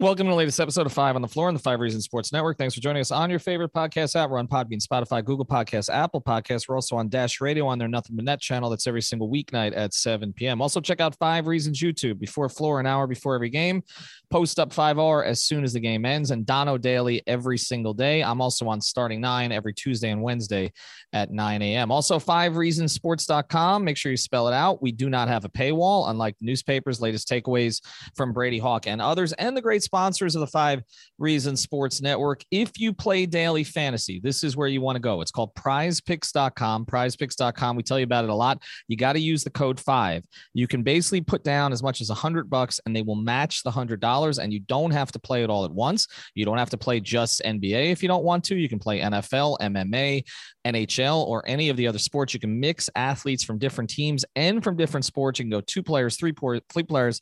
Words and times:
Welcome 0.00 0.28
to 0.28 0.30
the 0.30 0.36
latest 0.36 0.60
episode 0.60 0.86
of 0.86 0.92
Five 0.92 1.16
on 1.16 1.22
the 1.22 1.26
Floor 1.28 1.48
on 1.48 1.54
the 1.54 1.60
Five 1.60 1.80
Reasons 1.80 2.04
Sports 2.04 2.32
Network. 2.32 2.56
Thanks 2.56 2.72
for 2.72 2.80
joining 2.80 3.00
us 3.00 3.10
on 3.10 3.30
your 3.30 3.40
favorite 3.40 3.72
podcast 3.72 4.14
app. 4.14 4.30
We're 4.30 4.38
on 4.38 4.46
Podbean, 4.46 4.80
Spotify, 4.80 5.24
Google 5.24 5.44
Podcasts, 5.44 5.92
Apple 5.92 6.22
Podcasts. 6.22 6.68
We're 6.68 6.76
also 6.76 6.94
on 6.94 7.08
Dash 7.08 7.40
Radio 7.40 7.66
on 7.66 7.78
their 7.78 7.88
Nothing 7.88 8.14
But 8.14 8.24
Net 8.24 8.40
channel. 8.40 8.70
That's 8.70 8.86
every 8.86 9.02
single 9.02 9.28
weeknight 9.28 9.76
at 9.76 9.92
7 9.92 10.32
p.m. 10.34 10.62
Also, 10.62 10.80
check 10.80 11.00
out 11.00 11.16
Five 11.16 11.48
Reasons 11.48 11.80
YouTube 11.80 12.20
before 12.20 12.48
floor, 12.48 12.78
an 12.78 12.86
hour 12.86 13.08
before 13.08 13.34
every 13.34 13.50
game. 13.50 13.82
Post 14.30 14.58
up 14.58 14.70
5R 14.70 15.24
as 15.24 15.42
soon 15.42 15.64
as 15.64 15.72
the 15.72 15.80
game 15.80 16.04
ends, 16.04 16.30
and 16.30 16.44
Dono 16.44 16.76
Daily 16.76 17.22
every 17.26 17.56
single 17.56 17.94
day. 17.94 18.22
I'm 18.22 18.42
also 18.42 18.68
on 18.68 18.80
Starting 18.80 19.20
Nine 19.22 19.52
every 19.52 19.72
Tuesday 19.72 20.10
and 20.10 20.22
Wednesday 20.22 20.70
at 21.14 21.30
9 21.30 21.62
a.m. 21.62 21.90
Also, 21.90 22.18
Five 22.18 22.56
Reasons 22.56 22.92
Sports.com. 22.92 23.84
Make 23.84 23.96
sure 23.96 24.10
you 24.10 24.18
spell 24.18 24.46
it 24.46 24.52
out. 24.52 24.82
We 24.82 24.92
do 24.92 25.08
not 25.08 25.28
have 25.28 25.46
a 25.46 25.48
paywall, 25.48 26.10
unlike 26.10 26.36
newspapers, 26.42 27.00
latest 27.00 27.26
takeaways 27.26 27.80
from 28.16 28.34
Brady 28.34 28.58
Hawk 28.58 28.86
and 28.86 29.00
others, 29.00 29.32
and 29.34 29.56
the 29.56 29.62
great 29.62 29.82
sponsors 29.82 30.34
of 30.34 30.40
the 30.40 30.46
Five 30.46 30.82
Reasons 31.18 31.62
Sports 31.62 32.02
Network. 32.02 32.42
If 32.50 32.78
you 32.78 32.92
play 32.92 33.24
daily 33.24 33.64
fantasy, 33.64 34.20
this 34.22 34.44
is 34.44 34.58
where 34.58 34.68
you 34.68 34.82
want 34.82 34.96
to 34.96 35.00
go. 35.00 35.22
It's 35.22 35.30
called 35.30 35.54
prizepicks.com. 35.54 36.84
Prizepicks.com. 36.84 37.76
We 37.76 37.82
tell 37.82 37.98
you 37.98 38.04
about 38.04 38.24
it 38.24 38.30
a 38.30 38.34
lot. 38.34 38.62
You 38.88 38.98
got 38.98 39.14
to 39.14 39.20
use 39.20 39.42
the 39.42 39.50
code 39.50 39.80
five. 39.80 40.24
You 40.52 40.66
can 40.66 40.82
basically 40.82 41.22
put 41.22 41.44
down 41.44 41.72
as 41.72 41.82
much 41.82 42.02
as 42.02 42.10
a 42.10 42.14
hundred 42.14 42.50
bucks 42.50 42.78
and 42.84 42.94
they 42.94 43.02
will 43.02 43.16
match 43.16 43.62
the 43.62 43.70
hundred 43.70 44.00
dollars. 44.00 44.17
And 44.18 44.52
you 44.52 44.60
don't 44.60 44.90
have 44.90 45.12
to 45.12 45.18
play 45.18 45.42
it 45.42 45.50
all 45.50 45.64
at 45.64 45.70
once. 45.70 46.06
You 46.34 46.44
don't 46.44 46.58
have 46.58 46.70
to 46.70 46.76
play 46.76 47.00
just 47.00 47.42
NBA 47.44 47.92
if 47.92 48.02
you 48.02 48.08
don't 48.08 48.24
want 48.24 48.44
to. 48.44 48.56
You 48.56 48.68
can 48.68 48.78
play 48.78 49.00
NFL, 49.00 49.58
MMA, 49.60 50.24
NHL, 50.66 51.26
or 51.26 51.42
any 51.46 51.68
of 51.68 51.76
the 51.76 51.86
other 51.86 51.98
sports. 51.98 52.34
You 52.34 52.40
can 52.40 52.58
mix 52.58 52.90
athletes 52.96 53.44
from 53.44 53.58
different 53.58 53.90
teams 53.90 54.24
and 54.36 54.62
from 54.62 54.76
different 54.76 55.04
sports. 55.04 55.38
You 55.38 55.44
can 55.44 55.50
go 55.50 55.60
two 55.60 55.82
players, 55.82 56.16
three, 56.16 56.32
three 56.70 56.82
players, 56.82 57.20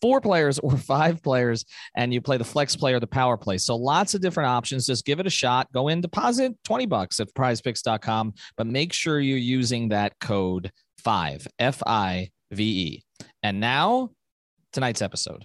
four 0.00 0.20
players, 0.20 0.58
or 0.62 0.76
five 0.76 1.22
players, 1.22 1.64
and 1.96 2.12
you 2.12 2.20
play 2.20 2.36
the 2.36 2.44
flex 2.44 2.76
play 2.76 2.94
or 2.94 3.00
the 3.00 3.06
power 3.06 3.36
play. 3.36 3.58
So 3.58 3.76
lots 3.76 4.14
of 4.14 4.20
different 4.20 4.48
options. 4.48 4.86
Just 4.86 5.04
give 5.04 5.20
it 5.20 5.26
a 5.26 5.30
shot. 5.30 5.70
Go 5.72 5.88
in, 5.88 6.00
deposit 6.00 6.52
20 6.64 6.86
bucks 6.86 7.20
at 7.20 7.32
prizepicks.com, 7.34 8.34
but 8.56 8.66
make 8.66 8.92
sure 8.92 9.20
you're 9.20 9.38
using 9.38 9.88
that 9.90 10.18
code 10.20 10.70
five, 10.98 11.46
F 11.58 11.82
I 11.86 12.30
V 12.50 12.62
E. 12.64 13.02
And 13.42 13.60
now, 13.60 14.10
tonight's 14.72 15.02
episode. 15.02 15.44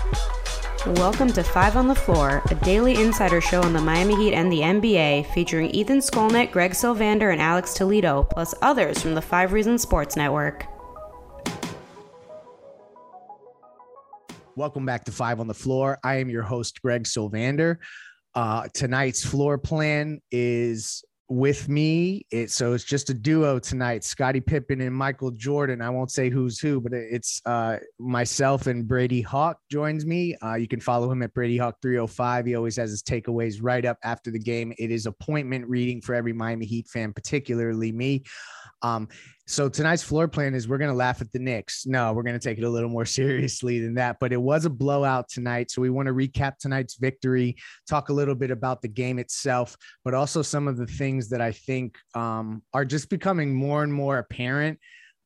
Welcome 0.87 1.31
to 1.33 1.43
Five 1.43 1.77
on 1.77 1.87
the 1.87 1.93
Floor, 1.93 2.41
a 2.49 2.55
daily 2.55 2.95
insider 2.95 3.39
show 3.39 3.61
on 3.61 3.71
the 3.71 3.79
Miami 3.79 4.15
Heat 4.15 4.33
and 4.33 4.51
the 4.51 4.61
NBA, 4.61 5.31
featuring 5.31 5.69
Ethan 5.69 5.99
Skolnick, 5.99 6.51
Greg 6.51 6.71
Sylvander, 6.71 7.31
and 7.31 7.39
Alex 7.39 7.75
Toledo, 7.75 8.23
plus 8.23 8.55
others 8.63 8.99
from 8.99 9.13
the 9.13 9.21
Five 9.21 9.53
Reasons 9.53 9.83
Sports 9.83 10.15
Network. 10.15 10.65
Welcome 14.55 14.83
back 14.83 15.05
to 15.05 15.11
Five 15.11 15.39
on 15.39 15.47
the 15.47 15.53
Floor. 15.53 15.99
I 16.03 16.15
am 16.15 16.31
your 16.31 16.41
host, 16.41 16.81
Greg 16.81 17.03
Sylvander. 17.03 17.77
Uh, 18.33 18.67
tonight's 18.73 19.23
floor 19.23 19.59
plan 19.59 20.19
is 20.31 21.03
with 21.31 21.69
me. 21.69 22.25
It, 22.29 22.51
so 22.51 22.73
it's 22.73 22.83
just 22.83 23.09
a 23.09 23.13
duo 23.13 23.57
tonight, 23.57 24.03
Scottie 24.03 24.41
Pippen 24.41 24.81
and 24.81 24.93
Michael 24.93 25.31
Jordan. 25.31 25.81
I 25.81 25.89
won't 25.89 26.11
say 26.11 26.29
who's 26.29 26.59
who, 26.59 26.81
but 26.81 26.91
it's 26.93 27.41
uh, 27.45 27.77
myself 27.99 28.67
and 28.67 28.85
Brady 28.85 29.21
Hawk 29.21 29.57
joins 29.71 30.05
me. 30.05 30.35
Uh, 30.43 30.55
you 30.55 30.67
can 30.67 30.81
follow 30.81 31.09
him 31.09 31.23
at 31.23 31.33
Brady 31.33 31.57
Hawk 31.57 31.77
305. 31.81 32.45
He 32.47 32.55
always 32.55 32.75
has 32.75 32.89
his 32.91 33.01
takeaways 33.01 33.59
right 33.61 33.85
up 33.85 33.97
after 34.03 34.29
the 34.29 34.39
game. 34.39 34.73
It 34.77 34.91
is 34.91 35.05
appointment 35.05 35.65
reading 35.69 36.01
for 36.01 36.15
every 36.15 36.33
Miami 36.33 36.65
Heat 36.65 36.89
fan, 36.89 37.13
particularly 37.13 37.93
me. 37.93 38.25
Um, 38.83 39.07
so 39.47 39.67
tonight's 39.67 40.01
floor 40.03 40.27
plan 40.27 40.55
is 40.55 40.67
we're 40.67 40.77
going 40.77 40.91
to 40.91 40.95
laugh 40.95 41.19
at 41.21 41.31
the 41.31 41.39
Knicks. 41.39 41.85
No, 41.85 42.13
we're 42.13 42.23
going 42.23 42.39
to 42.39 42.47
take 42.47 42.57
it 42.57 42.63
a 42.63 42.69
little 42.69 42.89
more 42.89 43.05
seriously 43.19 43.79
than 43.79 43.95
that. 43.95 44.17
But 44.19 44.31
it 44.31 44.41
was 44.41 44.65
a 44.65 44.69
blowout 44.69 45.29
tonight. 45.29 45.71
So 45.71 45.81
we 45.81 45.89
want 45.89 46.07
to 46.07 46.13
recap 46.13 46.57
tonight's 46.57 46.95
victory, 46.95 47.57
talk 47.89 48.09
a 48.09 48.13
little 48.13 48.35
bit 48.35 48.51
about 48.51 48.81
the 48.81 48.87
game 48.87 49.19
itself, 49.19 49.75
but 50.05 50.13
also 50.13 50.41
some 50.41 50.67
of 50.67 50.77
the 50.77 50.87
things 50.87 51.29
that 51.29 51.41
I 51.41 51.51
think 51.51 51.97
um, 52.15 52.63
are 52.73 52.85
just 52.85 53.09
becoming 53.09 53.53
more 53.53 53.83
and 53.83 53.93
more 53.93 54.19
apparent. 54.19 54.79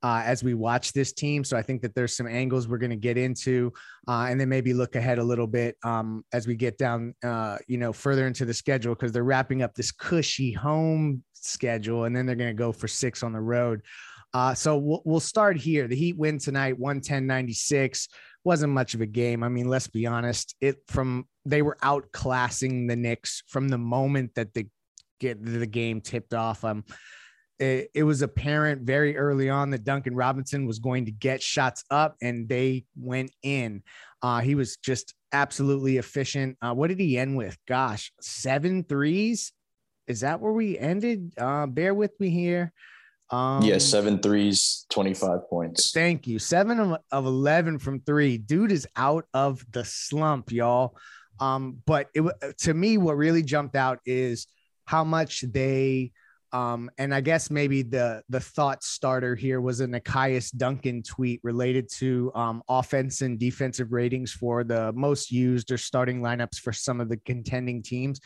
Uh, 0.03 0.21
as 0.23 0.43
we 0.43 0.53
watch 0.53 0.93
this 0.93 1.13
team. 1.13 1.43
So 1.43 1.57
I 1.57 1.63
think 1.63 1.81
that 1.81 1.95
there's 1.95 2.15
some 2.15 2.27
angles 2.27 2.67
we're 2.67 2.77
going 2.77 2.91
to 2.91 2.95
get 2.95 3.17
into, 3.17 3.73
uh, 4.07 4.27
and 4.29 4.39
then 4.39 4.49
maybe 4.49 4.71
look 4.71 4.95
ahead 4.95 5.17
a 5.17 5.23
little 5.23 5.47
bit 5.47 5.77
um, 5.83 6.23
as 6.31 6.45
we 6.45 6.53
get 6.53 6.77
down, 6.77 7.15
uh, 7.23 7.57
you 7.67 7.79
know, 7.79 7.91
further 7.91 8.27
into 8.27 8.45
the 8.45 8.53
schedule 8.53 8.93
because 8.93 9.11
they're 9.11 9.23
wrapping 9.23 9.63
up 9.63 9.73
this 9.73 9.91
cushy 9.91 10.51
home 10.51 11.23
schedule, 11.45 12.05
and 12.05 12.15
then 12.15 12.25
they're 12.25 12.35
going 12.35 12.49
to 12.49 12.53
go 12.53 12.71
for 12.71 12.87
six 12.87 13.23
on 13.23 13.33
the 13.33 13.41
road. 13.41 13.81
Uh, 14.33 14.53
so 14.53 14.77
we'll, 14.77 15.01
we'll 15.05 15.19
start 15.19 15.57
here. 15.57 15.87
The 15.87 15.95
Heat 15.95 16.17
win 16.17 16.39
tonight, 16.39 16.77
110 16.77 17.25
96. 17.25 18.09
Wasn't 18.43 18.73
much 18.73 18.93
of 18.93 19.01
a 19.01 19.05
game. 19.05 19.43
I 19.43 19.49
mean, 19.49 19.67
let's 19.67 19.87
be 19.87 20.05
honest. 20.05 20.55
It 20.61 20.77
from 20.87 21.25
they 21.45 21.61
were 21.61 21.77
outclassing 21.81 22.87
the 22.87 22.95
Knicks 22.95 23.43
from 23.47 23.69
the 23.69 23.77
moment 23.77 24.35
that 24.35 24.53
the 24.53 24.67
get 25.19 25.43
the 25.43 25.65
game 25.65 26.01
tipped 26.01 26.33
off. 26.33 26.63
Um, 26.63 26.83
it, 27.59 27.89
it 27.93 28.03
was 28.03 28.21
apparent 28.21 28.81
very 28.81 29.17
early 29.17 29.49
on 29.49 29.69
that 29.69 29.83
Duncan 29.83 30.15
Robinson 30.15 30.65
was 30.65 30.79
going 30.79 31.05
to 31.05 31.11
get 31.11 31.41
shots 31.41 31.83
up, 31.89 32.15
and 32.21 32.49
they 32.49 32.85
went 32.97 33.31
in. 33.41 33.83
Uh, 34.21 34.41
he 34.41 34.55
was 34.55 34.77
just 34.77 35.13
absolutely 35.31 35.97
efficient. 35.97 36.57
Uh, 36.61 36.73
what 36.73 36.87
did 36.87 36.99
he 36.99 37.17
end 37.17 37.37
with? 37.37 37.57
Gosh, 37.67 38.11
seven 38.21 38.83
threes. 38.83 39.53
Is 40.07 40.21
that 40.21 40.39
where 40.39 40.53
we 40.53 40.77
ended? 40.77 41.33
Uh, 41.37 41.65
bear 41.65 41.93
with 41.93 42.19
me 42.19 42.29
here. 42.29 42.71
Um, 43.31 43.63
yeah, 43.63 43.79
seven 43.79 44.19
threes, 44.19 44.85
25 44.91 45.49
points. 45.49 45.91
Thank 45.91 46.27
you. 46.27 46.37
Seven 46.37 46.79
of, 46.79 46.97
of 47.11 47.25
11 47.25 47.79
from 47.79 47.99
three. 48.01 48.37
Dude 48.37 48.71
is 48.71 48.87
out 48.95 49.25
of 49.33 49.65
the 49.71 49.83
slump, 49.83 50.51
y'all. 50.51 50.95
Um, 51.39 51.81
but 51.85 52.09
it 52.13 52.23
to 52.59 52.73
me, 52.73 52.97
what 52.97 53.17
really 53.17 53.43
jumped 53.43 53.75
out 53.75 53.99
is 54.05 54.47
how 54.85 55.03
much 55.03 55.41
they, 55.41 56.11
um, 56.53 56.89
and 56.97 57.13
I 57.13 57.19
guess 57.19 57.49
maybe 57.49 57.81
the 57.81 58.21
the 58.29 58.39
thought 58.39 58.83
starter 58.83 59.35
here 59.35 59.59
was 59.59 59.81
a 59.81 59.87
Nekias 59.87 60.55
Duncan 60.55 61.03
tweet 61.03 61.41
related 61.43 61.89
to 61.95 62.31
um, 62.35 62.61
offense 62.69 63.21
and 63.21 63.37
defensive 63.37 63.91
ratings 63.91 64.31
for 64.31 64.63
the 64.63 64.93
most 64.93 65.31
used 65.31 65.71
or 65.71 65.77
starting 65.77 66.21
lineups 66.21 66.59
for 66.59 66.71
some 66.71 67.01
of 67.01 67.09
the 67.09 67.17
contending 67.17 67.81
teams 67.83 68.21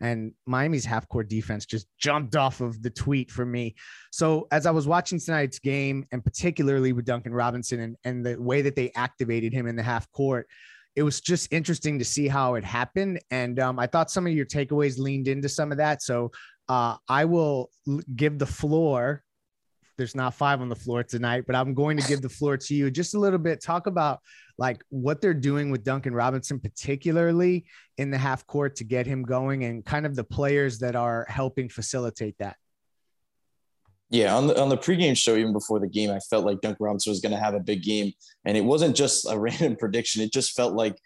and 0.00 0.32
Miami's 0.46 0.84
half 0.84 1.08
court 1.08 1.28
defense 1.28 1.66
just 1.66 1.86
jumped 1.98 2.36
off 2.36 2.60
of 2.60 2.82
the 2.82 2.90
tweet 2.90 3.30
for 3.30 3.46
me. 3.46 3.74
So 4.12 4.46
as 4.50 4.66
I 4.66 4.70
was 4.70 4.86
watching 4.86 5.18
tonight's 5.18 5.58
game, 5.58 6.06
and 6.12 6.24
particularly 6.24 6.92
with 6.92 7.04
Duncan 7.04 7.32
Robinson 7.32 7.80
and, 7.80 7.96
and 8.04 8.24
the 8.24 8.40
way 8.40 8.62
that 8.62 8.76
they 8.76 8.92
activated 8.94 9.52
him 9.52 9.66
in 9.66 9.76
the 9.76 9.82
half 9.82 10.10
court, 10.12 10.48
it 10.96 11.02
was 11.02 11.20
just 11.20 11.52
interesting 11.52 11.98
to 11.98 12.04
see 12.04 12.28
how 12.28 12.54
it 12.54 12.64
happened. 12.64 13.20
And 13.30 13.58
um, 13.58 13.78
I 13.78 13.86
thought 13.86 14.10
some 14.10 14.26
of 14.26 14.32
your 14.32 14.46
takeaways 14.46 14.98
leaned 14.98 15.26
into 15.26 15.48
some 15.48 15.72
of 15.72 15.78
that. 15.78 16.02
So 16.02 16.30
uh, 16.68 16.96
I 17.08 17.24
will 17.24 17.70
give 18.14 18.38
the 18.38 18.46
floor. 18.46 19.23
There's 19.96 20.14
not 20.14 20.34
five 20.34 20.60
on 20.60 20.68
the 20.68 20.76
floor 20.76 21.02
tonight, 21.02 21.44
but 21.46 21.56
I'm 21.56 21.74
going 21.74 21.96
to 21.98 22.08
give 22.08 22.22
the 22.22 22.28
floor 22.28 22.56
to 22.56 22.74
you 22.74 22.90
just 22.90 23.14
a 23.14 23.18
little 23.18 23.38
bit. 23.38 23.62
Talk 23.62 23.86
about 23.86 24.20
like 24.58 24.82
what 24.88 25.20
they're 25.20 25.34
doing 25.34 25.70
with 25.70 25.84
Duncan 25.84 26.14
Robinson, 26.14 26.60
particularly 26.60 27.66
in 27.98 28.10
the 28.10 28.18
half 28.18 28.46
court 28.46 28.76
to 28.76 28.84
get 28.84 29.06
him 29.06 29.22
going, 29.22 29.64
and 29.64 29.84
kind 29.84 30.06
of 30.06 30.16
the 30.16 30.24
players 30.24 30.78
that 30.80 30.96
are 30.96 31.26
helping 31.28 31.68
facilitate 31.68 32.36
that. 32.38 32.56
Yeah, 34.10 34.36
on 34.36 34.46
the 34.46 34.60
on 34.60 34.68
the 34.68 34.78
pregame 34.78 35.16
show, 35.16 35.36
even 35.36 35.52
before 35.52 35.80
the 35.80 35.88
game, 35.88 36.10
I 36.10 36.20
felt 36.20 36.44
like 36.44 36.60
Duncan 36.60 36.84
Robinson 36.84 37.10
was 37.10 37.20
going 37.20 37.32
to 37.32 37.38
have 37.38 37.54
a 37.54 37.60
big 37.60 37.82
game, 37.82 38.12
and 38.44 38.56
it 38.56 38.64
wasn't 38.64 38.94
just 38.96 39.26
a 39.28 39.38
random 39.38 39.76
prediction. 39.76 40.22
It 40.22 40.32
just 40.32 40.54
felt 40.54 40.74
like 40.74 40.96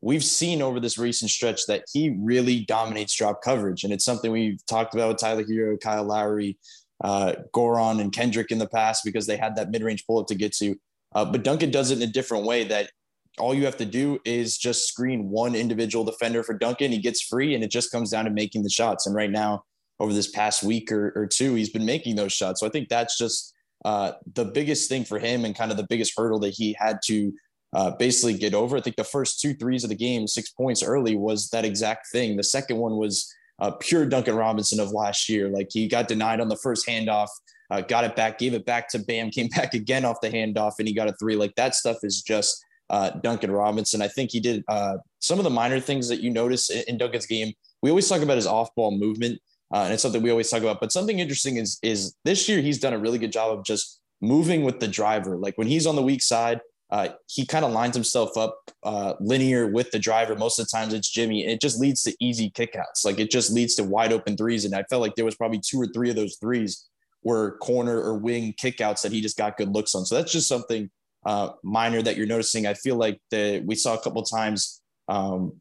we've 0.00 0.24
seen 0.24 0.62
over 0.62 0.80
this 0.80 0.98
recent 0.98 1.30
stretch 1.30 1.66
that 1.66 1.84
he 1.92 2.16
really 2.20 2.60
dominates 2.64 3.14
drop 3.14 3.42
coverage. 3.42 3.84
And 3.84 3.92
it's 3.92 4.04
something 4.04 4.30
we've 4.30 4.64
talked 4.66 4.94
about 4.94 5.08
with 5.08 5.18
Tyler 5.18 5.44
Herro, 5.44 5.80
Kyle 5.80 6.04
Lowry, 6.04 6.58
uh, 7.02 7.34
Goran, 7.54 8.00
and 8.00 8.12
Kendrick 8.12 8.50
in 8.50 8.58
the 8.58 8.68
past 8.68 9.04
because 9.04 9.26
they 9.26 9.36
had 9.36 9.56
that 9.56 9.70
mid 9.70 9.82
range 9.82 10.06
pull 10.06 10.18
up 10.18 10.26
to 10.28 10.34
get 10.34 10.52
to. 10.54 10.76
Uh, 11.14 11.24
but 11.24 11.44
Duncan 11.44 11.70
does 11.70 11.90
it 11.90 11.98
in 11.98 12.08
a 12.08 12.12
different 12.12 12.44
way 12.44 12.64
that 12.64 12.90
all 13.38 13.54
you 13.54 13.64
have 13.64 13.76
to 13.76 13.84
do 13.84 14.18
is 14.24 14.58
just 14.58 14.88
screen 14.88 15.30
one 15.30 15.54
individual 15.54 16.04
defender 16.04 16.42
for 16.42 16.54
Duncan. 16.54 16.92
He 16.92 16.98
gets 16.98 17.22
free, 17.22 17.54
and 17.54 17.62
it 17.62 17.70
just 17.70 17.90
comes 17.90 18.10
down 18.10 18.24
to 18.24 18.30
making 18.30 18.62
the 18.62 18.70
shots. 18.70 19.06
And 19.06 19.14
right 19.14 19.30
now, 19.30 19.64
over 20.00 20.12
this 20.12 20.30
past 20.30 20.62
week 20.62 20.92
or, 20.92 21.12
or 21.16 21.26
two, 21.26 21.54
he's 21.54 21.70
been 21.70 21.86
making 21.86 22.16
those 22.16 22.32
shots. 22.32 22.60
So 22.60 22.66
I 22.66 22.70
think 22.70 22.88
that's 22.88 23.16
just 23.16 23.54
uh, 23.84 24.12
the 24.34 24.44
biggest 24.44 24.88
thing 24.88 25.04
for 25.04 25.18
him 25.18 25.44
and 25.44 25.54
kind 25.54 25.70
of 25.70 25.76
the 25.76 25.86
biggest 25.88 26.12
hurdle 26.16 26.40
that 26.40 26.54
he 26.54 26.76
had 26.78 26.98
to 27.06 27.32
uh, 27.72 27.90
basically 27.92 28.34
get 28.34 28.54
over. 28.54 28.76
I 28.76 28.80
think 28.80 28.96
the 28.96 29.04
first 29.04 29.40
two 29.40 29.54
threes 29.54 29.84
of 29.84 29.90
the 29.90 29.96
game, 29.96 30.26
six 30.26 30.50
points 30.50 30.82
early, 30.82 31.16
was 31.16 31.48
that 31.50 31.64
exact 31.64 32.08
thing. 32.10 32.36
The 32.36 32.42
second 32.42 32.78
one 32.78 32.96
was 32.96 33.32
uh, 33.58 33.72
pure 33.72 34.06
Duncan 34.06 34.36
Robinson 34.36 34.80
of 34.80 34.92
last 34.92 35.28
year. 35.28 35.48
Like 35.48 35.68
he 35.72 35.88
got 35.88 36.08
denied 36.08 36.40
on 36.40 36.48
the 36.48 36.56
first 36.56 36.86
handoff, 36.86 37.28
uh, 37.70 37.80
got 37.80 38.04
it 38.04 38.16
back, 38.16 38.38
gave 38.38 38.54
it 38.54 38.64
back 38.64 38.88
to 38.90 38.98
Bam, 38.98 39.30
came 39.32 39.48
back 39.48 39.74
again 39.74 40.04
off 40.04 40.20
the 40.20 40.30
handoff, 40.30 40.74
and 40.78 40.88
he 40.88 40.94
got 40.94 41.08
a 41.08 41.14
three. 41.14 41.36
Like 41.36 41.54
that 41.56 41.74
stuff 41.74 41.98
is 42.02 42.22
just 42.22 42.64
uh, 42.90 43.10
Duncan 43.10 43.50
Robinson. 43.50 44.02
I 44.02 44.08
think 44.08 44.30
he 44.30 44.40
did 44.40 44.64
uh, 44.68 44.98
some 45.18 45.38
of 45.38 45.44
the 45.44 45.50
minor 45.50 45.80
things 45.80 46.08
that 46.08 46.20
you 46.20 46.30
notice 46.30 46.70
in, 46.70 46.84
in 46.88 46.98
Duncan's 46.98 47.26
game. 47.26 47.52
We 47.82 47.90
always 47.90 48.08
talk 48.08 48.22
about 48.22 48.36
his 48.36 48.46
off 48.46 48.74
ball 48.74 48.96
movement, 48.96 49.40
uh, 49.72 49.82
and 49.82 49.92
it's 49.92 50.02
something 50.02 50.22
we 50.22 50.30
always 50.30 50.50
talk 50.50 50.62
about. 50.62 50.80
But 50.80 50.92
something 50.92 51.18
interesting 51.18 51.56
is 51.56 51.78
is 51.82 52.14
this 52.24 52.48
year 52.48 52.60
he's 52.60 52.78
done 52.78 52.92
a 52.92 52.98
really 52.98 53.18
good 53.18 53.32
job 53.32 53.56
of 53.56 53.64
just 53.64 54.00
moving 54.20 54.64
with 54.64 54.80
the 54.80 54.88
driver. 54.88 55.36
Like 55.36 55.56
when 55.58 55.68
he's 55.68 55.86
on 55.86 55.96
the 55.96 56.02
weak 56.02 56.22
side, 56.22 56.60
uh, 56.90 57.08
he 57.26 57.44
kind 57.44 57.64
of 57.64 57.72
lines 57.72 57.94
himself 57.94 58.36
up 58.36 58.58
uh, 58.82 59.14
linear 59.20 59.66
with 59.66 59.90
the 59.90 59.98
driver. 59.98 60.34
Most 60.34 60.58
of 60.58 60.66
the 60.66 60.70
times 60.76 60.94
it's 60.94 61.10
Jimmy. 61.10 61.46
It 61.46 61.60
just 61.60 61.78
leads 61.78 62.02
to 62.04 62.16
easy 62.18 62.50
kickouts. 62.50 63.04
Like 63.04 63.18
it 63.18 63.30
just 63.30 63.52
leads 63.52 63.74
to 63.74 63.84
wide 63.84 64.12
open 64.12 64.36
threes. 64.36 64.64
And 64.64 64.74
I 64.74 64.84
felt 64.84 65.02
like 65.02 65.14
there 65.14 65.24
was 65.24 65.34
probably 65.34 65.60
two 65.60 65.80
or 65.80 65.86
three 65.86 66.08
of 66.08 66.16
those 66.16 66.36
threes 66.36 66.88
were 67.22 67.58
corner 67.58 68.00
or 68.00 68.14
wing 68.14 68.54
kickouts 68.54 69.02
that 69.02 69.12
he 69.12 69.20
just 69.20 69.36
got 69.36 69.58
good 69.58 69.68
looks 69.68 69.94
on. 69.94 70.06
So 70.06 70.14
that's 70.14 70.32
just 70.32 70.48
something 70.48 70.90
uh, 71.26 71.50
minor 71.62 72.00
that 72.00 72.16
you're 72.16 72.26
noticing. 72.26 72.66
I 72.66 72.74
feel 72.74 72.96
like 72.96 73.20
the 73.30 73.62
we 73.66 73.74
saw 73.74 73.94
a 73.94 74.00
couple 74.00 74.22
times 74.22 74.80
um, 75.08 75.60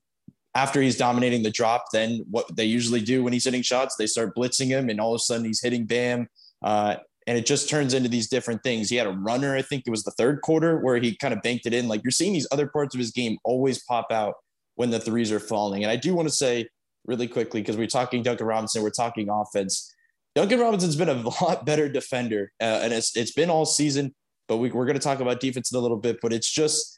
after 0.56 0.82
he's 0.82 0.98
dominating 0.98 1.44
the 1.44 1.52
drop. 1.52 1.86
Then 1.92 2.26
what 2.30 2.56
they 2.56 2.66
usually 2.66 3.02
do 3.02 3.24
when 3.24 3.34
he's 3.34 3.44
hitting 3.44 3.64
shots, 3.64 3.96
they 3.96 4.08
start 4.08 4.36
blitzing 4.36 4.68
him, 4.68 4.90
and 4.90 5.02
all 5.02 5.14
of 5.14 5.18
a 5.18 5.20
sudden 5.20 5.46
he's 5.46 5.62
hitting 5.62 5.86
Bam. 5.86 6.30
Uh, 6.64 6.98
and 7.28 7.38
it 7.38 7.46
just 7.46 7.70
turns 7.70 7.94
into 7.94 8.08
these 8.08 8.30
different 8.30 8.64
things. 8.64 8.90
He 8.90 8.96
had 8.96 9.06
a 9.06 9.12
runner, 9.12 9.56
I 9.56 9.62
think 9.62 9.84
it 9.86 9.92
was 9.92 10.04
the 10.04 10.12
third 10.12 10.42
quarter, 10.42 10.80
where 10.80 10.96
he 10.98 11.16
kind 11.16 11.34
of 11.34 11.42
banked 11.42 11.66
it 11.66 11.74
in. 11.74 11.90
Like 11.90 12.02
you're 12.04 12.12
seeing 12.12 12.32
these 12.32 12.48
other 12.52 12.68
parts 12.68 12.96
of 12.96 13.00
his 13.00 13.12
game 13.12 13.38
always 13.44 13.84
pop 13.84 14.12
out 14.12 14.36
when 14.76 14.90
the 14.92 15.00
threes 15.00 15.32
are 15.32 15.40
falling. 15.40 15.84
And 15.84 15.92
I 15.92 15.98
do 15.98 16.16
want 16.16 16.30
to 16.30 16.34
say 16.34 16.70
really 17.06 17.28
quickly, 17.28 17.62
because 17.62 17.76
we're 17.76 17.88
talking 17.88 18.24
Duncan 18.24 18.48
Robinson, 18.48 18.82
we're 18.82 18.92
talking 18.92 19.28
offense. 19.30 19.94
Duncan 20.36 20.60
Robinson's 20.60 20.96
been 20.96 21.10
a 21.10 21.30
lot 21.42 21.66
better 21.66 21.90
defender, 21.90 22.52
uh, 22.62 22.80
and 22.82 22.94
it's 22.94 23.16
it's 23.18 23.34
been 23.34 23.50
all 23.50 23.66
season. 23.66 24.16
But 24.48 24.58
we, 24.58 24.72
we're 24.72 24.86
going 24.86 24.98
to 24.98 25.04
talk 25.04 25.20
about 25.20 25.42
defense 25.42 25.74
in 25.74 25.78
a 25.78 25.82
little 25.82 25.98
bit. 25.98 26.20
But 26.22 26.32
it's 26.32 26.50
just 26.50 26.98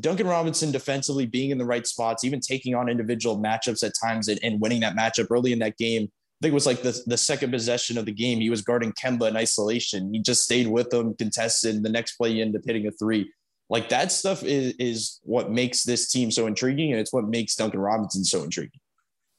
Duncan 0.00 0.26
Robinson 0.26 0.72
defensively 0.72 1.26
being 1.26 1.50
in 1.50 1.58
the 1.58 1.66
right 1.66 1.86
spots, 1.86 2.24
even 2.24 2.40
taking 2.40 2.74
on 2.74 2.88
individual 2.88 3.38
matchups 3.38 3.86
at 3.86 3.92
times 4.02 4.28
and, 4.28 4.40
and 4.42 4.58
winning 4.58 4.80
that 4.80 4.96
matchup 4.96 5.26
early 5.30 5.52
in 5.52 5.58
that 5.58 5.76
game. 5.76 6.10
I 6.36 6.44
think 6.44 6.52
it 6.52 6.54
was 6.54 6.66
like 6.66 6.82
the, 6.82 7.00
the 7.06 7.16
second 7.16 7.50
possession 7.50 7.96
of 7.96 8.04
the 8.04 8.12
game. 8.12 8.40
He 8.40 8.50
was 8.50 8.60
guarding 8.60 8.92
Kemba 8.92 9.28
in 9.28 9.36
isolation. 9.36 10.12
He 10.12 10.20
just 10.20 10.44
stayed 10.44 10.66
with 10.66 10.92
him, 10.92 11.14
contested. 11.14 11.82
The 11.82 11.88
next 11.88 12.16
play, 12.16 12.34
he 12.34 12.42
ended 12.42 12.60
up 12.60 12.66
hitting 12.66 12.86
a 12.86 12.90
three. 12.90 13.32
Like 13.70 13.88
that 13.88 14.12
stuff 14.12 14.42
is, 14.42 14.74
is 14.78 15.20
what 15.22 15.50
makes 15.50 15.82
this 15.82 16.10
team 16.10 16.30
so 16.30 16.46
intriguing. 16.46 16.92
And 16.92 17.00
it's 17.00 17.12
what 17.12 17.24
makes 17.24 17.54
Duncan 17.54 17.80
Robinson 17.80 18.22
so 18.22 18.42
intriguing. 18.42 18.80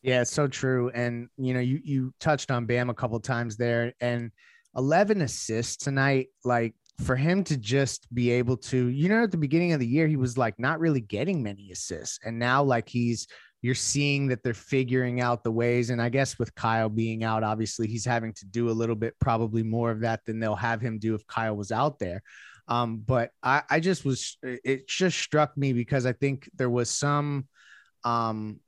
Yeah, 0.01 0.21
it's 0.21 0.31
so 0.31 0.47
true. 0.47 0.89
And, 0.89 1.27
you 1.37 1.53
know, 1.53 1.59
you, 1.59 1.79
you 1.83 2.13
touched 2.19 2.49
on 2.49 2.65
Bam 2.65 2.89
a 2.89 2.95
couple 2.95 3.19
times 3.19 3.57
there 3.57 3.93
and 4.01 4.31
11 4.75 5.21
assists 5.21 5.77
tonight. 5.77 6.29
Like 6.43 6.73
for 7.03 7.15
him 7.15 7.43
to 7.43 7.57
just 7.57 8.13
be 8.13 8.31
able 8.31 8.57
to, 8.57 8.87
you 8.87 9.07
know, 9.07 9.23
at 9.23 9.31
the 9.31 9.37
beginning 9.37 9.73
of 9.73 9.79
the 9.79 9.87
year, 9.87 10.07
he 10.07 10.15
was 10.15 10.35
like 10.35 10.57
not 10.57 10.79
really 10.79 11.01
getting 11.01 11.43
many 11.43 11.69
assists. 11.71 12.19
And 12.25 12.39
now, 12.39 12.63
like, 12.63 12.89
he's, 12.89 13.27
you're 13.61 13.75
seeing 13.75 14.27
that 14.27 14.43
they're 14.43 14.53
figuring 14.53 15.19
out 15.19 15.43
the 15.43 15.51
ways. 15.51 15.89
And 15.89 16.01
I 16.01 16.09
guess 16.09 16.37
with 16.37 16.53
Kyle 16.55 16.89
being 16.89 17.23
out, 17.23 17.43
obviously 17.43 17.87
he's 17.87 18.05
having 18.05 18.33
to 18.33 18.45
do 18.45 18.69
a 18.69 18.71
little 18.71 18.95
bit, 18.95 19.15
probably 19.19 19.63
more 19.63 19.91
of 19.91 20.01
that 20.01 20.21
than 20.25 20.39
they'll 20.39 20.55
have 20.55 20.79
him 20.79 20.99
do 20.99 21.15
if 21.15 21.25
Kyle 21.27 21.55
was 21.55 21.71
out 21.71 21.99
there. 21.99 22.21
Um, 22.67 22.97
but 22.97 23.31
I, 23.41 23.63
I 23.69 23.79
just 23.79 24.05
was, 24.05 24.37
it 24.43 24.87
just 24.87 25.17
struck 25.17 25.57
me 25.57 25.73
because 25.73 26.05
I 26.05 26.13
think 26.13 26.49
there 26.55 26.69
was 26.69 26.89
some, 26.89 27.47
um, 28.03 28.59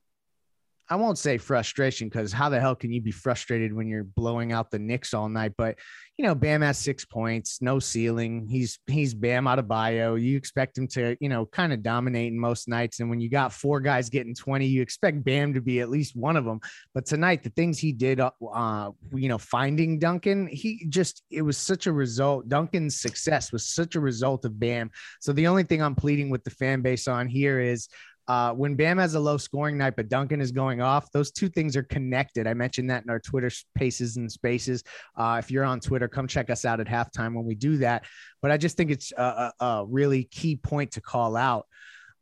I 0.91 0.95
won't 0.95 1.19
say 1.19 1.37
frustration 1.37 2.09
because 2.09 2.33
how 2.33 2.49
the 2.49 2.59
hell 2.59 2.75
can 2.75 2.91
you 2.91 2.99
be 2.99 3.11
frustrated 3.11 3.73
when 3.73 3.87
you're 3.87 4.03
blowing 4.03 4.51
out 4.51 4.71
the 4.71 4.79
Knicks 4.79 5.13
all 5.13 5.29
night? 5.29 5.53
But 5.55 5.77
you 6.17 6.25
know, 6.25 6.35
Bam 6.35 6.61
has 6.63 6.77
six 6.77 7.05
points, 7.05 7.61
no 7.61 7.79
ceiling. 7.79 8.45
He's 8.49 8.79
he's 8.87 9.13
Bam 9.13 9.45
Adebayo. 9.45 10.21
You 10.21 10.35
expect 10.35 10.77
him 10.77 10.87
to, 10.89 11.15
you 11.21 11.29
know, 11.29 11.45
kind 11.45 11.71
of 11.71 11.81
dominate 11.81 12.33
in 12.33 12.39
most 12.39 12.67
nights. 12.67 12.99
And 12.99 13.09
when 13.09 13.21
you 13.21 13.29
got 13.29 13.53
four 13.53 13.79
guys 13.79 14.09
getting 14.09 14.35
20, 14.35 14.65
you 14.65 14.81
expect 14.81 15.23
Bam 15.23 15.53
to 15.53 15.61
be 15.61 15.79
at 15.79 15.89
least 15.89 16.17
one 16.17 16.35
of 16.35 16.43
them. 16.43 16.59
But 16.93 17.05
tonight, 17.05 17.43
the 17.43 17.51
things 17.51 17.79
he 17.79 17.93
did, 17.93 18.19
uh, 18.19 18.31
uh 18.53 18.91
you 19.13 19.29
know, 19.29 19.37
finding 19.37 19.99
Duncan, 19.99 20.47
he 20.47 20.87
just 20.89 21.23
it 21.29 21.43
was 21.43 21.57
such 21.57 21.87
a 21.87 21.93
result. 21.93 22.49
Duncan's 22.49 22.99
success 22.99 23.53
was 23.53 23.65
such 23.65 23.95
a 23.95 24.01
result 24.01 24.43
of 24.43 24.59
Bam. 24.59 24.91
So 25.21 25.31
the 25.33 25.47
only 25.47 25.63
thing 25.63 25.81
I'm 25.81 25.95
pleading 25.95 26.29
with 26.29 26.43
the 26.43 26.51
fan 26.51 26.81
base 26.81 27.07
on 27.07 27.29
here 27.29 27.61
is 27.61 27.87
uh, 28.29 28.53
when 28.53 28.75
Bam 28.75 28.99
has 28.99 29.15
a 29.15 29.19
low 29.19 29.37
scoring 29.37 29.75
night, 29.75 29.95
but 29.95 30.07
Duncan 30.07 30.39
is 30.39 30.51
going 30.51 30.81
off, 30.81 31.11
those 31.11 31.31
two 31.31 31.49
things 31.49 31.75
are 31.75 31.81
connected. 31.81 32.45
I 32.45 32.53
mentioned 32.53 32.91
that 32.91 33.03
in 33.03 33.09
our 33.09 33.19
Twitter 33.19 33.49
spaces 33.49 34.17
and 34.17 34.31
spaces. 34.31 34.83
Uh, 35.17 35.37
if 35.39 35.49
you're 35.49 35.63
on 35.63 35.79
Twitter, 35.79 36.07
come 36.07 36.27
check 36.27 36.51
us 36.51 36.63
out 36.63 36.79
at 36.79 36.85
halftime 36.85 37.33
when 37.33 37.45
we 37.45 37.55
do 37.55 37.77
that. 37.77 38.05
But 38.43 38.51
I 38.51 38.57
just 38.57 38.77
think 38.77 38.91
it's 38.91 39.11
a, 39.17 39.51
a, 39.59 39.65
a 39.65 39.85
really 39.87 40.25
key 40.25 40.57
point 40.57 40.91
to 40.91 41.01
call 41.01 41.35
out. 41.35 41.65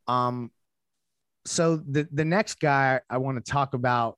Um, 0.08 0.50
so 1.46 1.76
the 1.76 2.08
the 2.10 2.26
next 2.26 2.62
guy 2.62 3.02
I 3.10 3.18
want 3.18 3.44
to 3.44 3.52
talk 3.52 3.74
about 3.74 4.18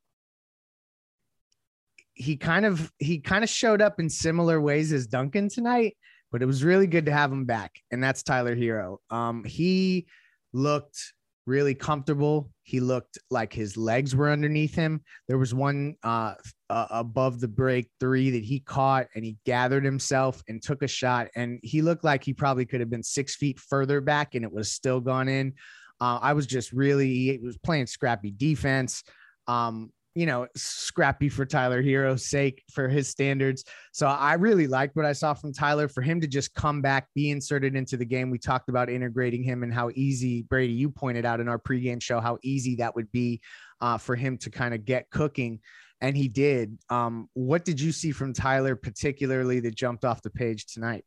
he 2.14 2.38
kind 2.38 2.68
of 2.68 2.92
he 3.00 3.20
kind 3.20 3.44
of 3.44 3.50
showed 3.50 3.82
up 3.82 4.00
in 4.00 4.10
similar 4.10 4.62
ways 4.62 4.94
as 4.94 5.08
Duncan 5.08 5.50
tonight, 5.50 5.98
but 6.32 6.44
it 6.44 6.46
was 6.46 6.64
really 6.64 6.86
good 6.86 7.08
to 7.08 7.12
have 7.12 7.32
him 7.32 7.46
back, 7.46 7.72
and 7.90 8.04
that's 8.04 8.22
Tyler 8.22 8.56
Herro. 8.56 8.98
Um, 9.10 9.44
he 9.44 10.06
looked 10.54 11.14
really 11.50 11.76
comfortable. 11.76 12.50
He 12.64 12.80
looked 12.80 13.18
like 13.30 13.52
his 13.52 13.76
legs 13.76 14.16
were 14.16 14.30
underneath 14.30 14.76
him. 14.76 15.02
There 15.28 15.40
was 15.40 15.54
one 15.54 15.96
uh, 16.04 16.36
uh, 16.70 16.88
above 16.92 17.40
the 17.40 17.48
break 17.48 17.90
three 18.00 18.30
that 18.30 18.44
he 18.44 18.60
caught 18.60 19.08
and 19.16 19.26
he 19.26 19.38
gathered 19.46 19.84
himself 19.84 20.42
and 20.48 20.62
took 20.62 20.84
a 20.84 20.88
shot. 20.88 21.28
And 21.36 21.60
he 21.64 21.82
looked 21.82 22.04
like 22.04 22.24
he 22.24 22.34
probably 22.34 22.66
could 22.66 22.80
have 22.80 22.90
been 22.90 23.04
six 23.04 23.36
feet 23.36 23.60
further 23.60 24.00
back 24.00 24.36
and 24.36 24.46
it 24.46 24.52
was 24.52 24.72
still 24.72 25.02
gone 25.02 25.28
in. 25.28 25.54
Uh, 26.00 26.20
I 26.22 26.34
was 26.34 26.46
just 26.46 26.72
really, 26.72 27.08
he 27.08 27.40
was 27.44 27.58
playing 27.58 27.88
scrappy 27.88 28.32
defense. 28.32 29.04
Um, 29.48 29.92
you 30.20 30.26
know, 30.26 30.46
scrappy 30.54 31.30
for 31.30 31.46
Tyler 31.46 31.82
Herro's 31.82 32.26
sake 32.26 32.62
for 32.70 32.90
his 32.90 33.08
standards. 33.08 33.64
So 33.94 34.06
I 34.06 34.34
really 34.34 34.68
liked 34.68 34.98
what 34.98 35.06
I 35.06 35.14
saw 35.14 35.34
from 35.34 35.54
Tyler 35.54 35.88
for 35.88 36.02
him 36.02 36.20
to 36.20 36.28
just 36.28 36.54
come 36.54 36.82
back, 36.82 37.08
be 37.16 37.30
inserted 37.30 37.74
into 37.74 37.96
the 37.96 38.04
game. 38.04 38.30
We 38.30 38.38
talked 38.38 38.68
about 38.68 38.90
integrating 38.90 39.44
him 39.44 39.64
and 39.64 39.74
how 39.74 39.92
easy 39.96 40.42
Brady, 40.42 40.74
you 40.74 40.90
pointed 40.90 41.24
out 41.24 41.40
in 41.40 41.48
our 41.48 41.58
pregame 41.58 42.04
show, 42.04 42.20
how 42.20 42.38
easy 42.44 42.76
that 42.76 42.94
would 42.98 43.10
be 43.14 43.40
uh, 43.80 43.98
for 43.98 44.18
him 44.18 44.38
to 44.40 44.50
kind 44.50 44.74
of 44.74 44.84
get 44.84 45.10
cooking. 45.10 45.62
And 46.02 46.18
he 46.18 46.28
did. 46.28 46.78
Um, 46.90 47.30
what 47.34 47.64
did 47.64 47.80
you 47.80 47.94
see 47.94 48.12
from 48.12 48.34
Tyler, 48.34 48.76
particularly 48.76 49.62
that 49.62 49.74
jumped 49.74 50.04
off 50.04 50.22
the 50.22 50.30
page 50.30 50.66
tonight? 50.66 51.06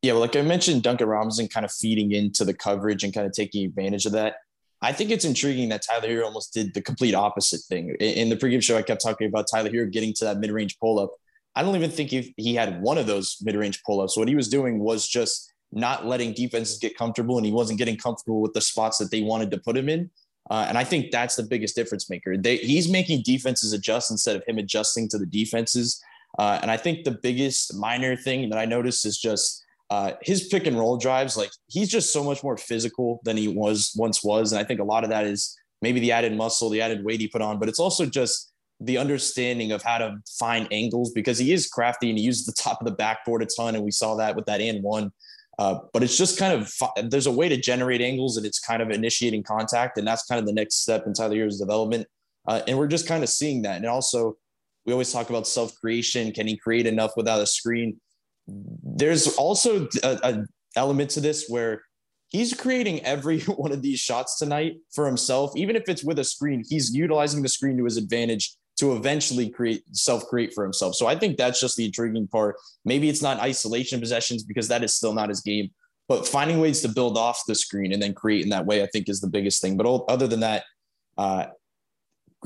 Yeah, 0.00 0.12
well, 0.12 0.22
like 0.22 0.36
I 0.36 0.40
mentioned, 0.40 0.82
Duncan 0.82 1.08
Robinson 1.08 1.46
kind 1.48 1.66
of 1.66 1.72
feeding 1.72 2.12
into 2.12 2.46
the 2.46 2.54
coverage 2.54 3.04
and 3.04 3.12
kind 3.12 3.26
of 3.26 3.34
taking 3.34 3.66
advantage 3.66 4.06
of 4.06 4.12
that. 4.12 4.36
I 4.82 4.92
think 4.92 5.10
it's 5.10 5.24
intriguing 5.24 5.70
that 5.70 5.82
Tyler 5.82 6.08
Herro 6.08 6.24
almost 6.24 6.52
did 6.52 6.74
the 6.74 6.82
complete 6.82 7.14
opposite 7.14 7.62
thing. 7.68 7.96
In 8.00 8.28
the 8.28 8.36
pregame 8.36 8.62
show, 8.62 8.76
I 8.76 8.82
kept 8.82 9.02
talking 9.02 9.26
about 9.26 9.46
Tyler 9.50 9.70
Herro 9.70 9.90
getting 9.90 10.12
to 10.14 10.24
that 10.26 10.38
mid-range 10.38 10.78
pull-up. 10.78 11.10
I 11.54 11.62
don't 11.62 11.74
even 11.74 11.90
think 11.90 12.10
he, 12.10 12.34
he 12.36 12.54
had 12.54 12.82
one 12.82 12.98
of 12.98 13.06
those 13.06 13.38
mid-range 13.42 13.82
pull-ups. 13.84 14.16
What 14.16 14.28
he 14.28 14.34
was 14.34 14.48
doing 14.48 14.78
was 14.78 15.08
just 15.08 15.52
not 15.72 16.06
letting 16.06 16.34
defenses 16.34 16.78
get 16.78 16.96
comfortable, 16.96 17.38
and 17.38 17.46
he 17.46 17.52
wasn't 17.52 17.78
getting 17.78 17.96
comfortable 17.96 18.40
with 18.40 18.52
the 18.52 18.60
spots 18.60 18.98
that 18.98 19.10
they 19.10 19.22
wanted 19.22 19.50
to 19.50 19.58
put 19.58 19.76
him 19.76 19.88
in. 19.88 20.10
Uh, 20.50 20.66
and 20.68 20.78
I 20.78 20.84
think 20.84 21.10
that's 21.10 21.34
the 21.34 21.42
biggest 21.42 21.74
difference 21.74 22.08
maker. 22.08 22.36
They, 22.36 22.58
he's 22.58 22.88
making 22.88 23.22
defenses 23.24 23.72
adjust 23.72 24.10
instead 24.10 24.36
of 24.36 24.44
him 24.46 24.58
adjusting 24.58 25.08
to 25.08 25.18
the 25.18 25.26
defenses. 25.26 26.00
Uh, 26.38 26.58
and 26.62 26.70
I 26.70 26.76
think 26.76 27.04
the 27.04 27.18
biggest 27.22 27.74
minor 27.74 28.14
thing 28.14 28.50
that 28.50 28.58
I 28.58 28.64
noticed 28.64 29.06
is 29.06 29.18
just 29.18 29.64
uh, 29.90 30.12
his 30.22 30.48
pick 30.48 30.66
and 30.66 30.78
roll 30.78 30.96
drives, 30.96 31.36
like 31.36 31.50
he's 31.68 31.88
just 31.88 32.12
so 32.12 32.24
much 32.24 32.42
more 32.42 32.56
physical 32.56 33.20
than 33.24 33.36
he 33.36 33.48
was 33.48 33.92
once 33.96 34.24
was. 34.24 34.52
And 34.52 34.60
I 34.60 34.64
think 34.64 34.80
a 34.80 34.84
lot 34.84 35.04
of 35.04 35.10
that 35.10 35.26
is 35.26 35.56
maybe 35.82 36.00
the 36.00 36.12
added 36.12 36.36
muscle, 36.36 36.70
the 36.70 36.82
added 36.82 37.04
weight 37.04 37.20
he 37.20 37.28
put 37.28 37.42
on, 37.42 37.58
but 37.58 37.68
it's 37.68 37.78
also 37.78 38.06
just 38.06 38.52
the 38.80 38.98
understanding 38.98 39.72
of 39.72 39.82
how 39.82 39.98
to 39.98 40.16
find 40.38 40.68
angles 40.70 41.12
because 41.12 41.38
he 41.38 41.52
is 41.52 41.68
crafty 41.68 42.10
and 42.10 42.18
he 42.18 42.24
uses 42.24 42.44
the 42.44 42.52
top 42.52 42.80
of 42.80 42.84
the 42.84 42.92
backboard 42.92 43.42
a 43.42 43.46
ton. 43.46 43.74
And 43.74 43.84
we 43.84 43.90
saw 43.90 44.16
that 44.16 44.36
with 44.36 44.46
that 44.46 44.60
and 44.60 44.82
one. 44.82 45.12
Uh, 45.58 45.78
but 45.92 46.02
it's 46.02 46.18
just 46.18 46.38
kind 46.38 46.52
of 46.52 47.10
there's 47.10 47.26
a 47.26 47.32
way 47.32 47.48
to 47.48 47.56
generate 47.56 48.02
angles 48.02 48.36
and 48.36 48.44
it's 48.44 48.58
kind 48.58 48.82
of 48.82 48.90
initiating 48.90 49.42
contact, 49.42 49.96
and 49.96 50.06
that's 50.06 50.24
kind 50.26 50.38
of 50.38 50.46
the 50.46 50.52
next 50.52 50.82
step 50.82 51.06
in 51.06 51.14
Tyler 51.14 51.34
Herro's 51.34 51.58
development. 51.58 52.06
Uh, 52.46 52.60
and 52.68 52.76
we're 52.76 52.86
just 52.86 53.08
kind 53.08 53.22
of 53.22 53.30
seeing 53.30 53.62
that. 53.62 53.76
And 53.76 53.86
also, 53.86 54.36
we 54.84 54.92
always 54.92 55.10
talk 55.10 55.30
about 55.30 55.46
self 55.46 55.74
creation. 55.80 56.32
Can 56.32 56.46
he 56.46 56.58
create 56.58 56.86
enough 56.86 57.12
without 57.16 57.40
a 57.40 57.46
screen? 57.46 57.98
There's 58.46 59.36
also 59.36 59.88
a, 60.02 60.18
a 60.22 60.44
element 60.76 61.10
to 61.10 61.20
this 61.20 61.46
where 61.48 61.82
he's 62.28 62.54
creating 62.54 63.04
every 63.04 63.40
one 63.42 63.72
of 63.72 63.82
these 63.82 64.00
shots 64.00 64.38
tonight 64.38 64.76
for 64.94 65.06
himself, 65.06 65.52
even 65.56 65.76
if 65.76 65.88
it's 65.88 66.04
with 66.04 66.18
a 66.18 66.24
screen. 66.24 66.62
He's 66.68 66.94
utilizing 66.94 67.42
the 67.42 67.48
screen 67.48 67.76
to 67.78 67.84
his 67.84 67.96
advantage 67.96 68.54
to 68.78 68.94
eventually 68.94 69.48
create 69.48 69.82
self 69.92 70.26
create 70.26 70.52
for 70.54 70.62
himself. 70.62 70.94
So 70.94 71.06
I 71.06 71.16
think 71.16 71.36
that's 71.36 71.60
just 71.60 71.76
the 71.76 71.86
intriguing 71.86 72.28
part. 72.28 72.56
Maybe 72.84 73.08
it's 73.08 73.22
not 73.22 73.40
isolation 73.40 74.00
possessions 74.00 74.42
because 74.42 74.68
that 74.68 74.84
is 74.84 74.94
still 74.94 75.14
not 75.14 75.30
his 75.30 75.40
game, 75.40 75.70
but 76.08 76.28
finding 76.28 76.60
ways 76.60 76.82
to 76.82 76.88
build 76.88 77.16
off 77.16 77.42
the 77.46 77.54
screen 77.54 77.92
and 77.92 78.02
then 78.02 78.12
create 78.12 78.44
in 78.44 78.50
that 78.50 78.66
way, 78.66 78.82
I 78.82 78.86
think 78.86 79.08
is 79.08 79.20
the 79.20 79.30
biggest 79.30 79.62
thing. 79.62 79.76
But 79.76 79.86
other 80.08 80.26
than 80.26 80.40
that, 80.40 80.64
uh, 81.16 81.46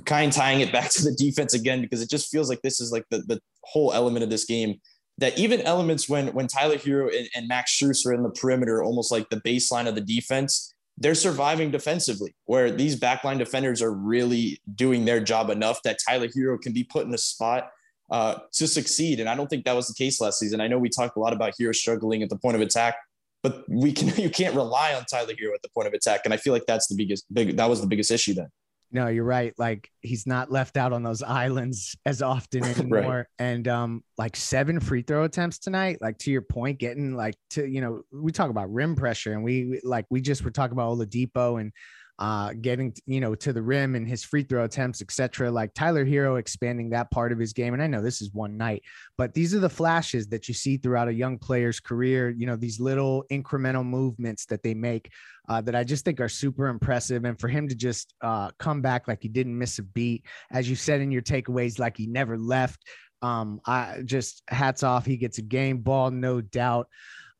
kind 0.05 0.31
of 0.31 0.37
tying 0.37 0.61
it 0.61 0.73
back 0.73 0.91
to 0.91 1.03
the 1.03 1.15
defense 1.15 1.55
again 1.55 1.81
because 1.81 2.01
it 2.01 2.11
just 2.11 2.31
feels 2.31 2.49
like 2.49 2.63
this 2.63 2.81
is 2.81 2.93
like 2.93 3.05
the, 3.11 3.19
the 3.19 3.41
whole 3.65 3.93
element 3.93 4.23
of 4.23 4.31
this 4.31 4.45
game 4.45 4.81
that 5.21 5.39
even 5.39 5.61
elements 5.61 6.09
when 6.09 6.29
when 6.29 6.47
Tyler 6.47 6.77
Herro 6.77 7.17
and, 7.17 7.29
and 7.35 7.47
Max 7.47 7.79
Strus 7.79 8.05
are 8.07 8.13
in 8.13 8.23
the 8.23 8.31
perimeter, 8.31 8.83
almost 8.83 9.13
like 9.13 9.29
the 9.29 9.41
baseline 9.41 9.87
of 9.87 9.95
the 9.95 10.01
defense, 10.01 10.75
they're 10.97 11.15
surviving 11.15 11.71
defensively, 11.71 12.35
where 12.47 12.71
these 12.71 12.99
backline 12.99 13.39
defenders 13.39 13.81
are 13.83 13.93
really 13.93 14.61
doing 14.75 15.05
their 15.05 15.21
job 15.21 15.51
enough 15.51 15.83
that 15.83 15.99
Tyler 16.07 16.29
Herro 16.29 16.61
can 16.61 16.73
be 16.73 16.85
put 16.85 17.07
in 17.07 17.15
a 17.15 17.19
spot 17.19 17.71
uh, 18.11 18.39
to 18.53 18.67
succeed. 18.67 19.21
And 19.21 19.29
I 19.29 19.35
don't 19.35 19.49
think 19.49 19.65
that 19.67 19.77
was 19.77 19.87
the 19.87 19.95
case 19.95 20.21
last 20.21 20.39
season. 20.39 20.61
I 20.61 20.69
know 20.69 20.79
we 20.79 20.89
talked 20.89 21.17
a 21.17 21.21
lot 21.21 21.33
about 21.33 21.55
Herro 21.59 21.75
struggling 21.75 22.23
at 22.23 22.31
the 22.31 22.37
point 22.37 22.57
of 22.57 22.63
attack, 22.63 22.97
but 23.43 23.65
we 23.69 23.93
can 23.93 24.09
you 24.17 24.31
can't 24.31 24.55
rely 24.55 24.95
on 24.95 25.05
Tyler 25.05 25.35
Herro 25.35 25.55
at 25.55 25.63
the 25.63 25.71
point 25.75 25.87
of 25.87 25.93
attack. 25.93 26.23
And 26.25 26.33
I 26.33 26.39
feel 26.39 26.55
like 26.55 26.67
that's 26.67 26.87
the 26.87 26.97
biggest 26.97 27.33
big 27.33 27.57
that 27.57 27.69
was 27.69 27.83
the 27.83 27.87
biggest 27.87 28.11
issue 28.11 28.35
then. 28.35 28.49
No, 28.93 29.07
you're 29.07 29.25
right. 29.25 29.55
Like 29.57 29.89
he's 30.01 30.27
not 30.27 30.51
left 30.51 30.77
out 30.77 30.93
on 30.93 31.03
those 31.03 31.23
islands 31.23 31.97
as 32.05 32.23
often 32.23 32.65
anymore. 32.65 33.01
right. 33.01 33.27
And 33.39 33.69
um, 33.69 34.05
like 34.19 34.37
seven 34.37 34.81
free 34.81 35.03
throw 35.03 35.25
attempts 35.25 35.59
tonight. 35.59 35.99
Like 36.01 36.19
to 36.19 36.31
your 36.31 36.43
point, 36.43 36.79
getting 36.79 37.15
like 37.15 37.35
to 37.51 37.67
you 37.67 37.81
know 37.81 38.03
we 38.13 38.33
talk 38.33 38.51
about 38.51 38.73
rim 38.73 38.97
pressure, 38.97 39.33
and 39.33 39.45
we 39.45 39.81
like 39.85 40.07
we 40.11 40.21
just 40.21 40.45
were 40.45 40.51
talking 40.51 40.73
about 40.73 40.97
Oladipo 40.97 41.61
and 41.61 41.73
uh, 42.21 42.53
getting 42.61 42.95
you 43.07 43.19
know 43.19 43.35
to 43.35 43.53
the 43.53 43.63
rim 43.63 43.95
and 43.95 44.07
his 44.07 44.23
free 44.23 44.43
throw 44.43 44.65
attempts, 44.65 45.01
etc. 45.01 45.51
Like 45.51 45.73
Tyler 45.73 46.05
Herro 46.05 46.39
expanding 46.39 46.91
that 46.91 47.11
part 47.11 47.33
of 47.33 47.39
his 47.39 47.55
game. 47.55 47.73
And 47.73 47.83
I 47.83 47.87
know 47.87 48.03
this 48.03 48.21
is 48.21 48.31
one 48.33 48.59
night, 48.59 48.83
but 49.17 49.33
these 49.33 49.55
are 49.55 49.59
the 49.59 49.71
flashes 49.71 50.29
that 50.29 50.47
you 50.47 50.53
see 50.53 50.77
throughout 50.77 51.09
a 51.09 51.15
young 51.15 51.39
player's 51.39 51.81
career. 51.81 52.29
You 52.29 52.47
know 52.47 52.57
these 52.57 52.79
little 52.79 53.25
incremental 53.33 53.85
movements 53.85 54.45
that 54.47 54.63
they 54.63 54.75
make 54.75 55.11
uh, 55.49 55.63
that 55.63 55.75
I 55.75 55.83
just 55.83 56.05
think 56.05 56.21
are 56.21 56.29
super 56.29 56.69
impressive. 56.69 57.25
And 57.25 57.41
for 57.41 57.49
him 57.49 57.67
to 57.69 57.75
just 57.75 58.15
uh, 58.21 58.51
come 58.59 58.83
back 58.83 59.09
like 59.09 59.23
he 59.23 59.29
didn't 59.29 59.59
miss 59.59 59.79
a 59.79 59.83
beat, 59.83 60.25
as 60.53 60.69
you 60.69 60.77
said 60.77 61.01
in 61.01 61.11
your 61.11 61.23
takeaways, 61.23 61.79
like 61.79 61.97
he 61.97 62.07
never 62.07 62.37
left. 62.37 62.85
Um, 63.23 63.61
I 63.67 64.03
just 64.05 64.43
hats 64.49 64.83
off. 64.83 65.07
He 65.07 65.17
gets 65.17 65.39
a 65.39 65.43
game 65.43 65.79
ball, 65.79 66.11
no 66.11 66.41
doubt. 66.41 66.89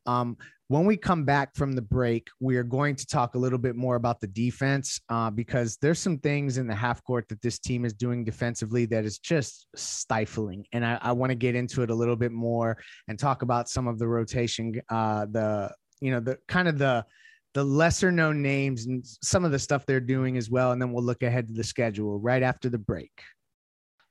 Um, 0.07 0.37
when 0.71 0.85
we 0.85 0.95
come 0.95 1.25
back 1.25 1.53
from 1.53 1.73
the 1.73 1.81
break, 1.81 2.29
we 2.39 2.55
are 2.55 2.63
going 2.63 2.95
to 2.95 3.05
talk 3.05 3.35
a 3.35 3.37
little 3.37 3.59
bit 3.59 3.75
more 3.75 3.97
about 3.97 4.21
the 4.21 4.27
defense 4.27 5.01
uh, 5.09 5.29
because 5.29 5.75
there's 5.81 5.99
some 5.99 6.17
things 6.17 6.57
in 6.57 6.65
the 6.65 6.73
half 6.73 7.03
court 7.03 7.27
that 7.27 7.41
this 7.41 7.59
team 7.59 7.83
is 7.83 7.91
doing 7.91 8.23
defensively 8.23 8.85
that 8.85 9.03
is 9.03 9.19
just 9.19 9.67
stifling. 9.75 10.65
And 10.71 10.85
I, 10.85 10.97
I 11.01 11.11
want 11.11 11.31
to 11.31 11.35
get 11.35 11.55
into 11.55 11.81
it 11.81 11.89
a 11.89 11.93
little 11.93 12.15
bit 12.15 12.31
more 12.31 12.77
and 13.09 13.19
talk 13.19 13.41
about 13.41 13.67
some 13.67 13.85
of 13.85 13.99
the 13.99 14.07
rotation, 14.07 14.81
uh, 14.87 15.25
the, 15.29 15.73
you 15.99 16.09
know, 16.09 16.21
the 16.21 16.37
kind 16.47 16.69
of 16.69 16.77
the, 16.77 17.05
the 17.53 17.65
lesser 17.65 18.09
known 18.09 18.41
names 18.41 18.85
and 18.85 19.05
some 19.05 19.43
of 19.43 19.51
the 19.51 19.59
stuff 19.59 19.85
they're 19.85 19.99
doing 19.99 20.37
as 20.37 20.49
well. 20.49 20.71
And 20.71 20.81
then 20.81 20.93
we'll 20.93 21.03
look 21.03 21.21
ahead 21.21 21.49
to 21.49 21.53
the 21.53 21.65
schedule 21.65 22.17
right 22.17 22.43
after 22.43 22.69
the 22.69 22.77
break. 22.77 23.11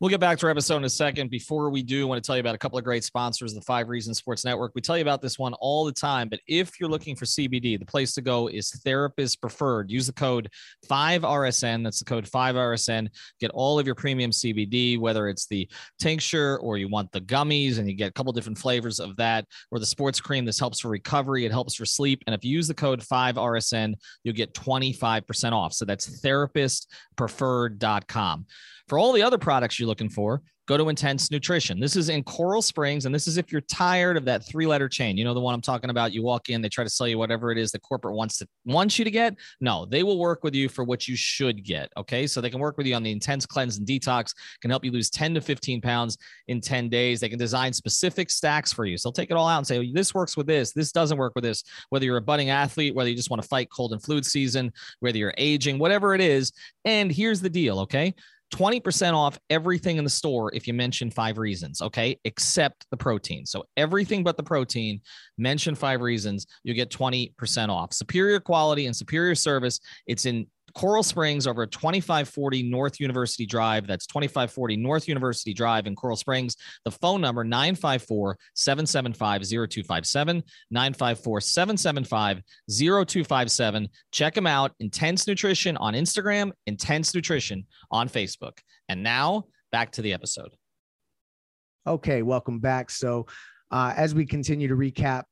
We'll 0.01 0.09
get 0.09 0.19
back 0.19 0.39
to 0.39 0.47
our 0.47 0.51
episode 0.51 0.79
in 0.79 0.85
a 0.85 0.89
second. 0.89 1.29
Before 1.29 1.69
we 1.69 1.83
do, 1.83 2.07
I 2.07 2.09
want 2.09 2.25
to 2.25 2.27
tell 2.27 2.35
you 2.35 2.41
about 2.41 2.55
a 2.55 2.59
couple 2.59 2.79
of 2.79 2.85
great 2.85 3.05
sponsors, 3.05 3.53
the 3.53 3.61
Five 3.61 3.91
Reasons 3.91 4.17
Sports 4.17 4.47
Network. 4.47 4.73
We 4.75 4.81
tell 4.81 4.97
you 4.97 5.03
about 5.03 5.21
this 5.21 5.39
one 5.39 5.53
all 5.61 5.85
the 5.85 5.93
time, 5.93 6.31
but 6.31 6.41
if 6.47 6.81
you're 6.81 6.89
looking 6.89 7.15
for 7.15 7.27
CBD, 7.27 7.79
the 7.79 7.85
place 7.85 8.15
to 8.15 8.23
go 8.23 8.49
is 8.49 8.71
Therapist 8.71 9.43
Preferred. 9.43 9.91
Use 9.91 10.07
the 10.07 10.15
code 10.15 10.49
5RSN. 10.89 11.85
That's 11.85 11.99
the 11.99 12.07
code 12.07 12.25
5RSN. 12.25 13.11
Get 13.41 13.51
all 13.51 13.79
of 13.79 13.85
your 13.85 13.95
premium 13.95 14.31
CBD, 14.31 14.99
whether 14.99 15.29
it's 15.29 15.45
the 15.45 15.69
tincture 15.99 16.57
or 16.61 16.79
you 16.79 16.89
want 16.89 17.13
the 17.13 17.21
gummies, 17.21 17.79
and 17.79 17.87
you 17.87 17.95
get 17.95 18.09
a 18.09 18.13
couple 18.13 18.33
different 18.33 18.57
flavors 18.57 19.01
of 19.01 19.17
that, 19.17 19.45
or 19.71 19.79
the 19.79 19.85
sports 19.85 20.19
cream. 20.19 20.47
This 20.47 20.59
helps 20.59 20.81
for 20.81 20.89
recovery, 20.89 21.45
it 21.45 21.53
helps 21.53 21.75
for 21.75 21.85
sleep. 21.85 22.23
And 22.27 22.35
if 22.35 22.43
you 22.43 22.53
use 22.53 22.69
the 22.69 22.73
code 22.73 23.01
5RSN, 23.01 23.93
you'll 24.25 24.35
get 24.35 24.55
25% 24.55 25.53
off. 25.53 25.75
So 25.75 25.85
that's 25.85 26.23
therapistpreferred.com. 26.23 28.47
For 28.91 28.99
all 28.99 29.13
the 29.13 29.23
other 29.23 29.39
products 29.39 29.79
you're 29.79 29.87
looking 29.87 30.09
for, 30.09 30.43
go 30.67 30.77
to 30.77 30.89
Intense 30.89 31.31
Nutrition. 31.31 31.79
This 31.79 31.95
is 31.95 32.09
in 32.09 32.25
Coral 32.25 32.61
Springs, 32.61 33.07
and 33.07 33.15
this 33.15 33.29
is 33.29 33.37
if 33.37 33.53
you're 33.53 33.61
tired 33.61 34.17
of 34.17 34.25
that 34.25 34.45
three-letter 34.45 34.89
chain. 34.89 35.17
You 35.17 35.23
know 35.23 35.33
the 35.33 35.39
one 35.39 35.55
I'm 35.55 35.61
talking 35.61 35.91
about. 35.91 36.13
You 36.13 36.25
walk 36.25 36.49
in, 36.49 36.61
they 36.61 36.69
try 36.69 36.83
to 36.83 36.91
sell 36.91 37.07
you 37.07 37.17
whatever 37.17 37.53
it 37.53 37.59
is 37.59 37.71
the 37.71 37.79
corporate 37.79 38.17
wants 38.17 38.39
to 38.39 38.49
wants 38.65 38.99
you 38.99 39.05
to 39.05 39.11
get. 39.13 39.37
No, 39.61 39.87
they 39.87 40.03
will 40.03 40.19
work 40.19 40.43
with 40.43 40.57
you 40.57 40.69
for 40.69 40.83
what 40.83 41.07
you 41.07 41.15
should 41.15 41.63
get. 41.63 41.89
Okay, 41.97 42.27
so 42.27 42.41
they 42.41 42.51
can 42.51 42.59
work 42.59 42.77
with 42.79 42.85
you 42.85 42.97
on 42.97 43.05
the 43.05 43.13
intense 43.13 43.47
cleanse 43.47 43.79
and 43.79 43.87
detox. 43.87 44.35
Can 44.61 44.73
help 44.73 44.85
you 44.85 44.91
lose 44.91 45.09
10 45.09 45.35
to 45.35 45.41
15 45.41 45.81
pounds 45.81 46.19
in 46.49 46.61
10 46.61 46.89
days. 46.89 47.21
They 47.21 47.29
can 47.29 47.39
design 47.39 47.73
specific 47.73 48.29
stacks 48.29 48.73
for 48.73 48.87
you. 48.87 48.99
So 48.99 49.09
they'll 49.09 49.13
take 49.13 49.31
it 49.31 49.37
all 49.37 49.47
out 49.47 49.59
and 49.59 49.67
say, 49.69 49.79
oh, 49.79 49.85
this 49.95 50.15
works 50.15 50.37
with 50.37 50.49
this. 50.49 50.73
This 50.73 50.91
doesn't 50.91 51.17
work 51.17 51.37
with 51.37 51.45
this. 51.45 51.63
Whether 51.91 52.07
you're 52.07 52.17
a 52.17 52.23
budding 52.23 52.51
athlete, 52.51 52.97
whether 52.97 53.09
you 53.09 53.15
just 53.15 53.31
want 53.31 53.41
to 53.41 53.47
fight 53.47 53.71
cold 53.71 53.93
and 53.93 54.03
flu 54.03 54.21
season, 54.25 54.73
whether 54.99 55.17
you're 55.17 55.35
aging, 55.39 55.79
whatever 55.79 56.13
it 56.13 56.21
is. 56.21 56.51
And 56.85 57.13
here's 57.13 57.41
the 57.41 57.51
deal. 57.51 57.79
Okay 57.79 58.15
20% 58.51 59.15
off 59.15 59.39
everything 59.49 59.97
in 59.97 60.05
the 60.05 60.11
store 60.11 60.53
if 60.55 60.67
you 60.67 60.75
mention 60.75 61.11
five 61.11 61.39
reasons, 61.39 61.81
okay? 61.81 62.19
Except 62.25 62.87
the 62.91 62.97
protein. 62.97 63.47
So 63.47 63.65
everything 63.77 64.25
but 64.25 64.37
the 64.37 64.43
protein, 64.43 65.01
mention 65.39 65.75
five 65.75 66.01
reasons, 66.01 66.47
you 66.65 66.75
get 66.75 66.91
20% 66.91 67.69
off. 67.69 67.93
Superior 67.93 68.41
quality 68.41 68.87
and 68.87 68.97
superior 68.97 69.35
service. 69.35 69.81
It's 70.07 70.27
in 70.27 70.47
Coral 70.75 71.03
Springs 71.03 71.47
over 71.47 71.67
2540 71.67 72.63
North 72.65 73.01
University 73.01 73.47
Drive. 73.47 73.87
That's 73.87 74.07
2540 74.07 74.77
North 74.77 75.09
University 75.09 75.53
Drive 75.53 75.87
in 75.87 75.95
Coral 75.95 76.17
Springs. 76.17 76.57
The 76.85 76.91
phone 76.91 77.21
number 77.21 77.45
954 77.45 78.37
775 78.55 79.43
0257. 79.43 80.43
954 80.71 81.41
775 81.41 82.43
0257. 82.69 83.89
Check 84.13 84.35
them 84.35 84.47
out. 84.47 84.73
Intense 84.81 85.27
Nutrition 85.27 85.77
on 85.77 85.95
Instagram, 85.95 86.53
Intense 86.67 87.15
Nutrition 87.15 87.67
on 87.91 88.09
Facebook. 88.09 88.59
And 88.89 89.03
now 89.03 89.45
back 89.73 89.93
to 89.93 90.03
the 90.03 90.13
episode. 90.13 90.51
Okay, 91.87 92.23
welcome 92.23 92.59
back. 92.59 92.91
So, 92.91 93.27
uh, 93.71 93.95
as 93.97 94.15
we 94.15 94.27
continue 94.27 94.69
to 94.69 94.75
recap 94.75 95.25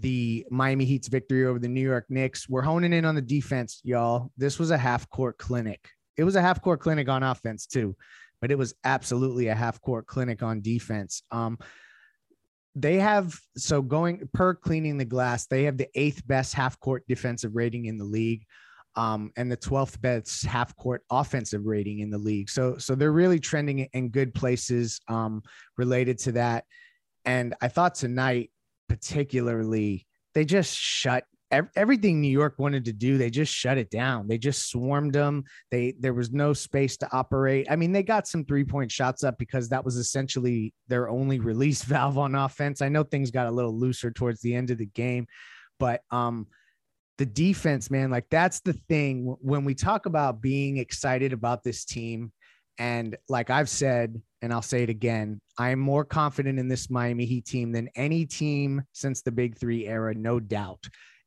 the 0.00 0.46
Miami 0.50 0.84
Heat's 0.84 1.08
victory 1.08 1.46
over 1.46 1.58
the 1.58 1.68
New 1.68 1.80
York 1.80 2.06
Knicks. 2.08 2.48
We're 2.48 2.62
honing 2.62 2.92
in 2.92 3.04
on 3.04 3.14
the 3.14 3.22
defense, 3.22 3.80
y'all. 3.84 4.30
This 4.36 4.58
was 4.58 4.70
a 4.70 4.78
half 4.78 5.08
court 5.10 5.38
clinic. 5.38 5.88
It 6.16 6.24
was 6.24 6.36
a 6.36 6.42
half 6.42 6.62
court 6.62 6.80
clinic 6.80 7.08
on 7.08 7.22
offense 7.22 7.66
too, 7.66 7.96
but 8.40 8.50
it 8.50 8.58
was 8.58 8.74
absolutely 8.84 9.48
a 9.48 9.54
half 9.54 9.80
court 9.80 10.06
clinic 10.06 10.42
on 10.42 10.60
defense. 10.60 11.22
Um, 11.30 11.58
they 12.74 12.96
have 12.96 13.38
so 13.56 13.80
going 13.80 14.28
per 14.32 14.54
cleaning 14.54 14.98
the 14.98 15.04
glass, 15.04 15.46
they 15.46 15.64
have 15.64 15.78
the 15.78 15.88
eighth 15.94 16.26
best 16.26 16.54
half 16.54 16.78
court 16.80 17.04
defensive 17.08 17.54
rating 17.54 17.86
in 17.86 17.98
the 17.98 18.04
league. 18.04 18.44
Um, 18.94 19.30
and 19.36 19.52
the 19.52 19.58
12th 19.58 20.00
best 20.00 20.46
half 20.46 20.74
court 20.74 21.02
offensive 21.10 21.66
rating 21.66 21.98
in 21.98 22.08
the 22.08 22.16
league. 22.16 22.48
So, 22.48 22.78
so 22.78 22.94
they're 22.94 23.12
really 23.12 23.38
trending 23.38 23.80
in 23.80 24.08
good 24.08 24.32
places 24.32 25.02
um, 25.06 25.42
related 25.76 26.16
to 26.20 26.32
that. 26.32 26.64
And 27.26 27.54
I 27.60 27.68
thought 27.68 27.94
tonight 27.94 28.50
particularly, 28.88 30.06
they 30.34 30.44
just 30.44 30.76
shut 30.76 31.24
everything 31.76 32.20
New 32.20 32.30
York 32.30 32.54
wanted 32.58 32.84
to 32.86 32.92
do, 32.92 33.18
they 33.18 33.30
just 33.30 33.52
shut 33.52 33.78
it 33.78 33.90
down. 33.90 34.26
They 34.26 34.38
just 34.38 34.68
swarmed 34.68 35.12
them. 35.12 35.44
They 35.70 35.94
there 35.98 36.14
was 36.14 36.32
no 36.32 36.52
space 36.52 36.96
to 36.98 37.08
operate. 37.12 37.66
I 37.70 37.76
mean, 37.76 37.92
they 37.92 38.02
got 38.02 38.26
some 38.26 38.44
three 38.44 38.64
point 38.64 38.90
shots 38.90 39.22
up 39.22 39.38
because 39.38 39.68
that 39.68 39.84
was 39.84 39.96
essentially 39.96 40.74
their 40.88 41.08
only 41.08 41.38
release 41.38 41.82
valve 41.84 42.18
on 42.18 42.34
offense. 42.34 42.82
I 42.82 42.88
know 42.88 43.04
things 43.04 43.30
got 43.30 43.46
a 43.46 43.52
little 43.52 43.76
looser 43.78 44.10
towards 44.10 44.40
the 44.40 44.54
end 44.54 44.70
of 44.70 44.78
the 44.78 44.86
game, 44.86 45.26
but 45.78 46.02
um, 46.10 46.46
the 47.18 47.26
defense, 47.26 47.90
man, 47.90 48.10
like 48.10 48.28
that's 48.30 48.60
the 48.60 48.74
thing 48.74 49.36
when 49.40 49.64
we 49.64 49.74
talk 49.74 50.06
about 50.06 50.42
being 50.42 50.78
excited 50.78 51.32
about 51.32 51.62
this 51.62 51.84
team. 51.84 52.32
And 52.78 53.16
like 53.28 53.48
I've 53.48 53.70
said, 53.70 54.20
and 54.42 54.52
I'll 54.52 54.62
say 54.62 54.82
it 54.82 54.90
again, 54.90 55.40
I 55.58 55.70
am 55.70 55.78
more 55.78 56.04
confident 56.04 56.58
in 56.58 56.68
this 56.68 56.90
Miami 56.90 57.24
Heat 57.24 57.46
team 57.46 57.72
than 57.72 57.88
any 57.96 58.26
team 58.26 58.82
since 58.92 59.22
the 59.22 59.32
Big 59.32 59.56
Three 59.56 59.86
era, 59.86 60.14
no 60.14 60.40
doubt. 60.40 60.84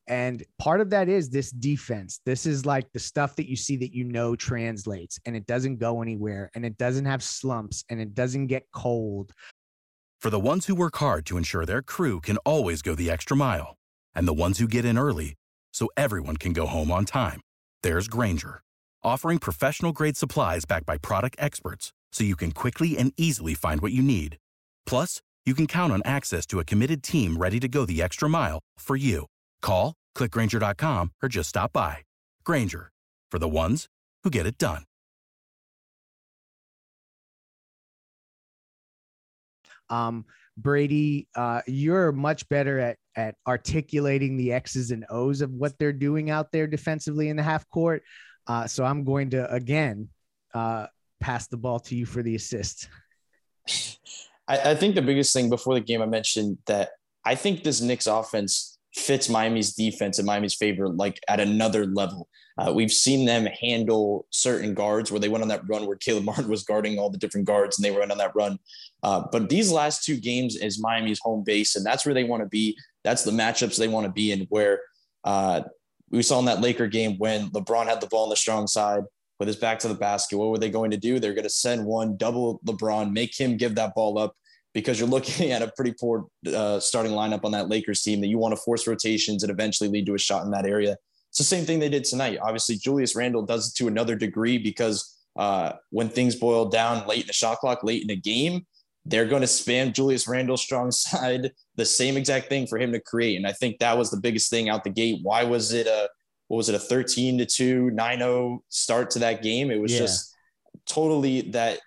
And 0.08 0.44
part 0.58 0.82
of 0.82 0.90
that 0.90 1.08
is 1.08 1.30
this 1.30 1.52
defense. 1.52 2.20
This 2.26 2.48
is 2.48 2.66
like 2.66 2.92
the 2.94 3.00
stuff 3.00 3.36
that 3.36 3.48
you 3.48 3.56
see 3.56 3.78
that 3.78 3.94
you 3.94 4.04
know 4.04 4.36
translates 4.36 5.20
and 5.26 5.36
it 5.36 5.46
doesn't 5.46 5.78
go 5.78 6.02
anywhere 6.02 6.50
and 6.56 6.66
it 6.66 6.78
doesn't 6.80 7.06
have 7.06 7.22
slumps 7.22 7.84
and 7.90 8.02
it 8.02 8.16
doesn't 8.16 8.48
get 8.48 8.64
cold. 8.74 9.32
For 10.20 10.32
the 10.32 10.40
ones 10.40 10.66
who 10.66 10.74
work 10.74 10.98
hard 10.98 11.28
to 11.28 11.38
ensure 11.38 11.66
their 11.66 11.84
crew 11.84 12.22
can 12.22 12.38
always 12.38 12.82
go 12.82 12.96
the 12.96 13.10
extra 13.12 13.38
mile 13.38 13.78
and 14.16 14.28
the 14.28 14.34
ones 14.34 14.58
who 14.58 14.68
get 14.68 14.84
in 14.84 14.98
early 14.98 15.36
so 15.72 15.90
everyone 15.96 16.38
can 16.38 16.54
go 16.54 16.66
home 16.66 16.92
on 16.92 17.06
time. 17.06 17.42
There's 17.84 18.08
Grainger, 18.08 18.62
offering 19.04 19.38
professional 19.38 19.92
grade 19.92 20.18
supplies 20.18 20.66
backed 20.66 20.88
by 20.88 20.98
product 20.98 21.36
experts 21.38 21.94
so 22.12 22.24
you 22.24 22.36
can 22.36 22.52
quickly 22.52 22.98
and 22.98 23.14
easily 23.18 23.54
find 23.54 23.82
what 23.82 23.92
you 23.92 24.02
need. 24.02 24.38
Plus, 24.86 25.22
you 25.46 25.54
can 25.54 25.68
count 25.68 25.94
on 25.94 26.02
access 26.06 26.46
to 26.48 26.60
a 26.60 26.66
committed 26.66 27.02
team 27.02 27.38
ready 27.38 27.60
to 27.60 27.68
go 27.68 27.86
the 27.86 28.02
extra 28.02 28.30
mile 28.30 28.60
for 28.78 28.96
you. 28.96 29.26
Call, 29.62 29.94
clickgranger.com, 30.16 31.12
or 31.24 31.30
just 31.30 31.50
stop 31.50 31.74
by. 31.74 32.00
Grainger, 32.44 32.92
for 33.32 33.40
the 33.40 33.50
ones 33.50 33.88
who 34.24 34.30
get 34.30 34.46
it 34.46 34.58
done. 34.58 34.84
Um, 39.90 40.26
Brady, 40.56 41.28
uh, 41.36 41.62
you're 41.68 42.12
much 42.12 42.48
better 42.50 42.80
at 42.80 42.98
at 43.16 43.36
articulating 43.48 44.38
the 44.38 44.54
X's 44.54 44.92
and 44.92 45.06
O's 45.10 45.42
of 45.42 45.52
what 45.52 45.78
they're 45.78 45.92
doing 45.92 46.30
out 46.30 46.52
there 46.52 46.68
defensively 46.68 47.30
in 47.30 47.38
the 47.38 47.44
half 47.44 47.68
court. 47.70 48.04
Uh, 48.48 48.68
so 48.68 48.86
I'm 48.86 49.04
going 49.04 49.32
to 49.32 49.52
again 49.52 50.10
uh, 50.54 50.88
pass 51.20 51.48
the 51.48 51.58
ball 51.58 51.80
to 51.82 51.96
you 51.96 52.06
for 52.06 52.24
the 52.24 52.36
assist. 52.36 52.88
I, 54.48 54.72
I 54.72 54.76
think 54.76 54.96
the 54.96 55.02
biggest 55.02 55.34
thing 55.34 55.50
before 55.50 55.76
the 55.76 55.82
game, 55.82 56.02
I 56.02 56.06
mentioned 56.06 56.58
that 56.66 56.92
I 57.26 57.36
think 57.36 57.64
this 57.64 57.82
Knicks 57.82 58.08
offense 58.08 58.78
fits 58.96 59.30
Miami's 59.30 59.74
defense 59.74 60.20
in 60.20 60.26
Miami's 60.26 60.56
favor, 60.56 60.90
like 60.90 61.20
at 61.28 61.40
another 61.40 61.86
level. 61.86 62.28
Uh, 62.58 62.74
we've 62.74 62.92
seen 62.92 63.26
them 63.26 63.46
handle 63.46 64.26
certain 64.32 64.74
guards 64.74 65.12
where 65.12 65.20
they 65.20 65.30
went 65.30 65.42
on 65.42 65.48
that 65.48 65.68
run 65.70 65.86
where 65.86 65.96
Caleb 65.96 66.26
Martin 66.26 66.50
was 66.50 66.64
guarding 66.64 66.98
all 66.98 67.10
the 67.10 67.18
different 67.18 67.48
guards 67.48 67.78
and 67.78 67.86
they 67.86 67.92
went 67.92 68.12
on 68.12 68.18
that 68.18 68.36
run. 68.36 68.58
Uh, 69.04 69.24
but 69.32 69.48
these 69.48 69.72
last 69.72 70.04
two 70.04 70.18
games 70.18 70.56
is 70.58 70.82
Miami's 70.82 71.20
home 71.22 71.44
base, 71.44 71.76
and 71.76 71.86
that's 71.86 72.06
where 72.06 72.16
they 72.16 72.24
want 72.26 72.42
to 72.44 72.50
be. 72.50 72.78
That's 73.04 73.24
the 73.24 73.32
matchups 73.32 73.78
they 73.78 73.88
want 73.88 74.06
to 74.08 74.12
be 74.12 74.32
in. 74.32 74.46
Where 74.50 74.82
uh, 75.24 75.62
we 76.10 76.22
saw 76.22 76.40
in 76.40 76.46
that 76.46 76.60
Laker 76.60 76.88
game 76.88 77.18
when 77.18 77.50
LeBron 77.52 77.86
had 77.86 78.02
the 78.02 78.08
ball 78.08 78.24
on 78.24 78.30
the 78.30 78.36
strong 78.36 78.68
side 78.68 79.04
with 79.40 79.48
his 79.48 79.56
back 79.56 79.80
to 79.80 79.88
the 79.88 79.96
basket. 79.96 80.38
What 80.38 80.50
were 80.50 80.58
they 80.58 80.70
going 80.70 80.92
to 80.92 80.98
do? 80.98 81.20
They're 81.20 81.34
going 81.34 81.44
to 81.44 81.50
send 81.50 81.86
one, 81.86 82.18
double 82.18 82.60
LeBron, 82.66 83.12
make 83.12 83.40
him 83.40 83.58
give 83.58 83.76
that 83.76 83.96
ball 83.96 84.18
up 84.18 84.36
because 84.74 85.00
you're 85.00 85.10
looking 85.10 85.52
at 85.54 85.62
a 85.62 85.72
pretty 85.76 85.94
poor 86.00 86.28
uh, 86.54 86.80
starting 86.80 87.14
lineup 87.14 87.46
on 87.46 87.52
that 87.52 87.70
Lakers 87.70 88.02
team 88.02 88.22
that 88.22 88.28
you 88.28 88.38
want 88.38 88.56
to 88.56 88.62
force 88.62 88.88
rotations 88.88 89.44
and 89.44 89.52
eventually 89.52 89.90
lead 89.90 90.06
to 90.06 90.16
a 90.16 90.20
shot 90.20 90.44
in 90.44 90.52
that 90.52 90.66
area. 90.66 90.96
It's 91.30 91.38
the 91.38 91.44
same 91.44 91.66
thing 91.66 91.80
they 91.80 91.90
did 91.90 92.04
tonight. 92.04 92.40
Obviously, 92.42 92.76
Julius 92.76 93.16
Randle 93.16 93.46
does 93.46 93.70
it 93.70 93.76
to 93.76 93.88
another 93.88 94.16
degree 94.16 94.58
because 94.58 95.16
uh, 95.38 95.74
when 95.92 96.10
things 96.10 96.36
boil 96.36 96.66
down 96.66 97.08
late 97.08 97.22
in 97.22 97.28
the 97.28 97.34
shot 97.34 97.60
clock, 97.60 97.84
late 97.84 98.02
in 98.02 98.08
the 98.08 98.16
game, 98.16 98.66
they're 99.06 99.26
going 99.26 99.42
to 99.42 99.48
spam 99.48 99.94
Julius 99.94 100.28
Randle's 100.28 100.62
strong 100.62 100.92
side, 100.92 101.52
the 101.76 101.86
same 101.86 102.18
exact 102.18 102.50
thing 102.50 102.68
for 102.68 102.78
him 102.78 102.92
to 102.92 103.00
create. 103.00 103.38
And 103.38 103.48
I 103.48 103.54
think 103.54 103.80
that 103.80 103.98
was 103.98 104.12
the 104.12 104.20
biggest 104.20 104.50
thing 104.50 104.70
out 104.70 104.84
the 104.84 104.90
gate. 104.90 105.20
Why 105.22 105.44
was 105.44 105.72
it 105.72 105.88
a, 105.88 106.10
what 106.50 106.58
was 106.58 106.68
it, 106.68 106.76
a 106.76 106.80
13 106.80 107.38
to 107.38 107.46
2, 107.46 107.92
9 107.92 108.18
0 108.18 108.64
start 108.70 109.12
to 109.12 109.20
that 109.20 109.42
game? 109.42 109.72
It 109.72 109.80
was 109.80 109.94
yeah. 109.94 110.00
just 110.00 110.36
totally 110.88 111.42
that 111.52 111.80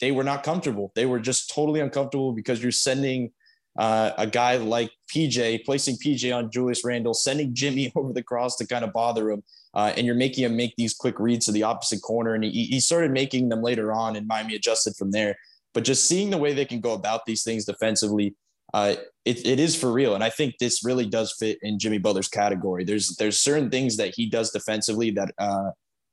they 0.00 0.10
were 0.10 0.24
not 0.24 0.42
comfortable. 0.42 0.92
They 0.96 1.06
were 1.06 1.20
just 1.20 1.54
totally 1.54 1.80
uncomfortable 1.80 2.32
because 2.32 2.60
you're 2.60 2.72
sending 2.72 3.30
uh, 3.78 4.10
a 4.18 4.26
guy 4.26 4.56
like 4.56 4.90
PJ, 5.14 5.64
placing 5.64 5.96
PJ 5.96 6.36
on 6.36 6.50
Julius 6.50 6.84
Randle, 6.84 7.14
sending 7.14 7.54
Jimmy 7.54 7.92
over 7.96 8.12
the 8.12 8.22
cross 8.22 8.56
to 8.56 8.66
kind 8.66 8.84
of 8.84 8.92
bother 8.92 9.30
him. 9.30 9.42
Uh, 9.72 9.92
and 9.96 10.04
you're 10.04 10.16
making 10.16 10.44
him 10.44 10.56
make 10.56 10.74
these 10.76 10.92
quick 10.92 11.20
reads 11.20 11.46
to 11.46 11.52
the 11.52 11.62
opposite 11.62 12.02
corner. 12.02 12.34
And 12.34 12.42
he, 12.42 12.64
he 12.64 12.80
started 12.80 13.12
making 13.12 13.48
them 13.48 13.62
later 13.62 13.92
on, 13.92 14.16
and 14.16 14.26
Miami 14.26 14.56
adjusted 14.56 14.96
from 14.96 15.12
there. 15.12 15.36
But 15.72 15.84
just 15.84 16.08
seeing 16.08 16.30
the 16.30 16.38
way 16.38 16.52
they 16.52 16.64
can 16.64 16.80
go 16.80 16.94
about 16.94 17.26
these 17.26 17.44
things 17.44 17.64
defensively, 17.64 18.34
uh, 18.74 18.96
it, 19.24 19.46
it 19.46 19.60
is 19.60 19.76
for 19.76 19.92
real. 19.92 20.14
And 20.14 20.24
I 20.24 20.30
think 20.30 20.54
this 20.58 20.84
really 20.84 21.06
does 21.06 21.34
fit 21.38 21.58
in 21.62 21.78
Jimmy 21.78 21.98
Butler's 21.98 22.28
category. 22.28 22.84
There's 22.84 23.16
there's 23.16 23.38
certain 23.38 23.70
things 23.70 23.96
that 23.98 24.14
he 24.14 24.28
does 24.28 24.50
defensively 24.50 25.10
that 25.12 25.32
uh, 25.38 25.70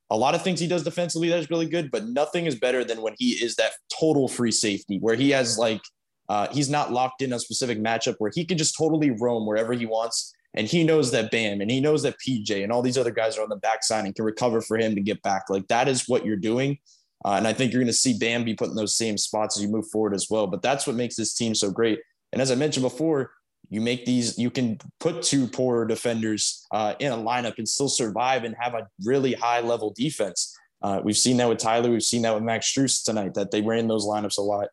a 0.10 0.18
lot 0.18 0.36
of 0.36 0.42
things 0.42 0.60
he 0.60 0.68
does 0.68 0.84
defensively 0.84 1.30
that's 1.30 1.50
really 1.50 1.68
good, 1.68 1.92
but 1.92 2.08
nothing 2.08 2.46
is 2.46 2.56
better 2.56 2.84
than 2.84 3.02
when 3.02 3.14
he 3.18 3.32
is 3.32 3.56
that 3.56 3.74
total 3.98 4.28
free 4.28 4.52
safety 4.52 5.00
where 5.00 5.16
he 5.16 5.32
has 5.32 5.58
like 5.58 5.82
uh, 6.30 6.48
he's 6.52 6.70
not 6.70 6.92
locked 6.92 7.22
in 7.22 7.34
a 7.34 7.40
specific 7.40 7.80
matchup 7.80 8.16
where 8.20 8.32
he 8.34 8.46
can 8.46 8.58
just 8.58 8.78
totally 8.78 9.12
roam 9.12 9.46
wherever 9.46 9.74
he 9.74 9.86
wants. 9.86 10.34
And 10.54 10.68
he 10.68 10.84
knows 10.84 11.12
that 11.12 11.30
Bam 11.30 11.62
and 11.62 11.70
he 11.70 11.80
knows 11.80 12.04
that 12.04 12.16
PJ 12.26 12.64
and 12.64 12.72
all 12.72 12.82
these 12.82 12.98
other 12.98 13.12
guys 13.12 13.38
are 13.38 13.44
on 13.44 13.50
the 13.50 13.58
backside 13.58 14.06
and 14.06 14.16
can 14.16 14.26
recover 14.26 14.60
for 14.60 14.78
him 14.78 14.96
to 14.96 15.02
get 15.02 15.22
back. 15.22 15.44
Like 15.50 15.68
that 15.68 15.88
is 15.88 16.06
what 16.08 16.26
you're 16.26 16.36
doing. 16.36 16.80
Uh, 17.24 17.32
and 17.32 17.48
I 17.48 17.54
think 17.54 17.72
you're 17.72 17.82
going 17.82 17.88
to 17.88 17.94
see 17.94 18.18
Bam 18.18 18.44
be 18.44 18.56
put 18.56 18.70
in 18.70 18.76
those 18.76 18.98
same 18.98 19.18
spots 19.18 19.58
as 19.58 19.64
you 19.64 19.70
move 19.70 19.88
forward 19.90 20.14
as 20.14 20.28
well. 20.30 20.48
But 20.48 20.62
that's 20.62 20.88
what 20.88 20.96
makes 20.96 21.16
this 21.16 21.34
team 21.34 21.54
so 21.56 21.72
great. 21.72 22.00
And 22.34 22.42
as 22.42 22.52
I 22.52 22.56
mentioned 22.56 22.84
before, 22.84 23.32
you 23.70 23.82
make 23.82 24.06
these, 24.06 24.38
you 24.38 24.50
can 24.50 24.80
put 25.00 25.24
two 25.24 25.48
poor 25.48 25.86
defenders 25.86 26.66
uh, 26.72 26.94
in 27.00 27.12
a 27.12 27.18
lineup 27.18 27.58
and 27.58 27.68
still 27.68 27.90
survive 27.90 28.44
and 28.44 28.56
have 28.60 28.74
a 28.74 28.88
really 29.04 29.34
high 29.34 29.60
level 29.60 29.94
defense. 29.96 30.56
Uh, 30.82 31.02
we've 31.04 31.18
seen 31.18 31.38
that 31.38 31.50
with 31.50 31.58
Tyler. 31.58 31.90
We've 31.90 32.04
seen 32.04 32.22
that 32.22 32.34
with 32.34 32.44
Max 32.44 32.72
Strus 32.72 33.04
tonight, 33.04 33.34
that 33.34 33.52
they 33.52 33.62
ran 33.62 33.88
those 33.88 34.06
lineups 34.06 34.38
a 34.38 34.42
lot 34.42 34.70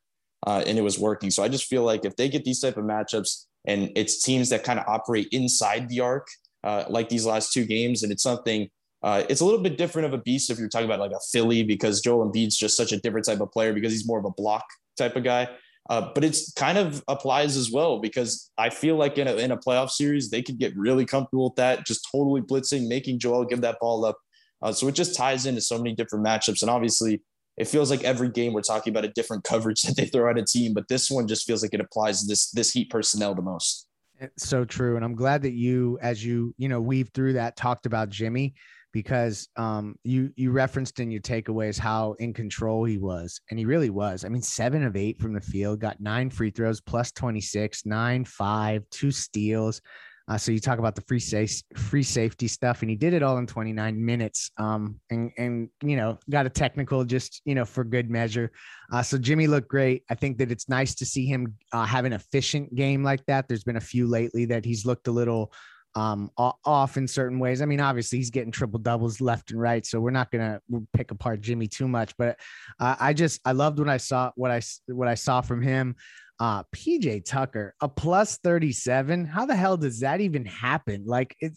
uh, 0.47 0.63
and 0.67 0.79
it 0.79 0.83
was 0.83 0.99
working. 0.99 1.31
So 1.31 1.43
I 1.43 1.49
just 1.49 1.67
feel 1.67 1.83
like 1.83 2.05
if 2.05 2.17
they 2.17 2.29
get 2.29 2.45
these 2.45 2.61
type 2.61 2.77
of 2.77 2.85
matchups 2.85 3.47
and 3.65 3.91
it's 3.97 4.23
teams 4.23 4.51
that 4.51 4.63
kind 4.63 4.79
of 4.79 4.87
operate 4.87 5.29
inside 5.33 5.89
the 5.89 6.01
arc, 6.01 6.29
uh, 6.63 6.85
like 6.89 7.09
these 7.09 7.27
last 7.27 7.53
two 7.53 7.65
games, 7.65 8.03
and 8.03 8.13
it's 8.13 8.23
something 8.23 8.69
uh, 9.03 9.23
it's 9.29 9.43
a 9.43 9.45
little 9.45 9.61
bit 9.61 9.77
different 9.77 10.07
of 10.07 10.15
a 10.15 10.19
beast 10.19 10.51
if 10.51 10.59
you're 10.59 10.69
talking 10.69 10.87
about 10.87 10.99
like 10.99 11.11
a 11.11 11.21
Philly 11.31 11.63
because 11.63 12.01
Joel 12.01 12.31
Embiid's 12.31 12.57
just 12.57 12.75
such 12.75 12.91
a 12.91 12.99
different 12.99 13.27
type 13.27 13.41
of 13.41 13.53
player 13.53 13.75
because 13.75 13.93
he's 13.93 14.07
more 14.07 14.19
of 14.19 14.25
a 14.25 14.31
block 14.31 14.65
type 14.97 15.15
of 15.15 15.23
guy. 15.23 15.47
Uh, 15.91 16.11
but 16.15 16.25
it's 16.25 16.53
kind 16.53 16.79
of 16.79 17.05
applies 17.09 17.57
as 17.57 17.71
well 17.71 18.01
because 18.01 18.51
I 18.57 18.71
feel 18.71 18.97
like 18.97 19.19
in 19.19 19.29
a, 19.29 19.35
in 19.37 19.51
a 19.51 19.57
playoff 19.57 19.91
series 19.91 20.31
they 20.31 20.43
could 20.43 20.59
get 20.59 20.75
really 20.77 21.05
comfortable 21.05 21.51
with 21.51 21.57
that, 21.57 21.85
just 21.85 22.09
totally 22.11 22.41
blitzing, 22.41 22.89
making 22.89 23.19
Joel 23.19 23.45
give 23.45 23.61
that 23.61 23.79
ball 23.81 24.05
up. 24.05 24.17
Uh, 24.63 24.73
so 24.73 24.89
it 24.89 24.95
just 24.95 25.15
ties 25.15 25.45
into 25.45 25.61
so 25.61 25.77
many 25.77 25.95
different 25.95 26.25
matchups, 26.25 26.63
and 26.63 26.71
obviously 26.71 27.23
it 27.59 27.69
feels 27.69 27.91
like 27.91 28.03
every 28.03 28.31
game 28.31 28.55
we're 28.55 28.63
talking 28.63 28.93
about 28.93 29.05
a 29.05 29.09
different 29.09 29.45
coverage 29.53 29.83
that 29.83 29.97
they 29.97 30.07
throw 30.07 30.31
at 30.31 30.39
a 30.39 30.45
team, 30.45 30.73
but 30.73 30.89
this 30.89 31.11
one 31.11 31.29
just 31.29 31.47
feels 31.47 31.63
like 31.63 31.75
it 31.75 31.81
applies 31.81 32.27
this 32.27 32.51
this 32.51 32.73
Heat 32.73 32.89
personnel 32.89 33.35
the 33.35 33.43
most. 33.43 33.87
It's 34.21 34.49
so 34.49 34.65
true, 34.65 34.97
and 34.97 35.05
I'm 35.05 35.17
glad 35.17 35.43
that 35.43 35.53
you, 35.53 35.99
as 36.01 36.25
you 36.25 36.55
you 36.57 36.69
know, 36.69 36.81
weave 36.81 37.11
through 37.13 37.35
that, 37.35 37.57
talked 37.57 37.85
about 37.85 38.09
Jimmy 38.09 38.55
because 38.95 39.49
um, 39.57 39.97
you 40.05 40.31
you 40.37 40.53
referenced 40.53 41.01
in 41.01 41.11
your 41.11 41.21
takeaways 41.21 41.77
how 41.77 42.13
in 42.21 42.33
control 42.33 42.85
he 42.85 42.97
was, 42.97 43.41
and 43.51 43.59
he 43.59 43.67
really 43.67 43.91
was. 43.91 44.25
I 44.25 44.29
mean, 44.29 44.41
seven 44.41 44.85
of 44.85 44.97
eight 44.97 45.21
from 45.21 45.35
the 45.35 45.41
field, 45.41 45.81
got 45.81 46.01
nine 46.01 46.31
free 46.31 46.51
throws, 46.51 46.81
plus 46.81 47.11
26, 47.11 47.85
nine 47.85 48.25
five, 48.25 48.89
two 48.91 49.11
steals. 49.11 49.83
Uh, 50.27 50.39
so 50.39 50.53
you 50.53 50.61
talk 50.61 50.79
about 50.79 50.95
the 50.95 51.03
free 51.03 51.19
safe, 51.19 51.61
free 51.77 52.05
safety 52.05 52.47
stuff, 52.49 52.83
and 52.83 52.89
he 52.89 52.97
did 52.97 53.13
it 53.13 53.23
all 53.23 53.37
in 53.37 53.47
29 53.47 54.03
minutes. 54.03 54.53
Um, 54.59 55.01
and 55.11 55.33
and 55.37 55.69
you 55.83 55.97
know 55.97 56.17
got 56.31 56.47
a 56.47 56.51
technical 56.51 57.05
just 57.05 57.43
you 57.45 57.57
know 57.57 57.65
for 57.65 57.83
good 57.83 58.09
measure. 58.09 58.53
Uh, 58.93 59.03
so 59.03 59.19
Jimmy 59.19 59.49
looked 59.49 59.69
great. 59.69 60.05
I 60.09 60.15
think 60.15 60.39
that 60.39 60.53
it's 60.53 60.69
nice 60.69 60.95
to 60.95 61.05
see 61.05 61.27
him 61.27 61.57
uh, 61.73 61.85
have 61.85 62.05
an 62.05 62.13
efficient 62.13 62.77
game 62.77 63.03
like 63.03 63.27
that. 63.27 63.49
There's 63.49 63.65
been 63.65 63.77
a 63.77 63.81
few 63.81 64.07
lately 64.07 64.45
that 64.47 64.65
he's 64.65 64.87
looked 64.87 65.09
a 65.09 65.13
little 65.13 65.53
um 65.95 66.31
off 66.37 66.97
in 66.97 67.07
certain 67.07 67.39
ways. 67.39 67.63
I 67.63 67.67
mean, 67.67 67.81
obviously 67.81 68.19
he's 68.19 68.31
getting 68.31 68.51
triple 68.51 68.81
doubles 68.81 69.21
left 69.21 69.51
and 69.51 69.61
right, 69.61 69.85
so 69.87 70.01
we're 70.01 70.11
not 70.11 70.31
gonna 70.31 70.61
pick 70.93 71.11
apart 71.11 71.41
Jimmy 71.41 71.69
too 71.69 71.89
much. 71.89 72.17
But 72.17 72.39
uh, 72.81 72.97
I 72.99 73.13
just 73.13 73.41
I 73.45 73.53
loved 73.53 73.79
when 73.79 73.89
I 73.89 73.99
saw 73.99 74.33
what 74.37 74.51
I 74.51 74.61
what 74.87 75.09
I 75.09 75.15
saw 75.15 75.41
from 75.41 75.63
him. 75.63 75.97
Uh, 76.41 76.65
PJ 76.75 77.25
Tucker, 77.25 77.75
a 77.81 77.89
plus 77.89 78.39
37. 78.39 79.25
How 79.25 79.47
the 79.47 79.55
hell 79.55 79.77
does 79.77 80.01
that 80.01 80.21
even 80.21 80.45
happen? 80.45 81.05
Like, 81.07 81.37
it, 81.39 81.53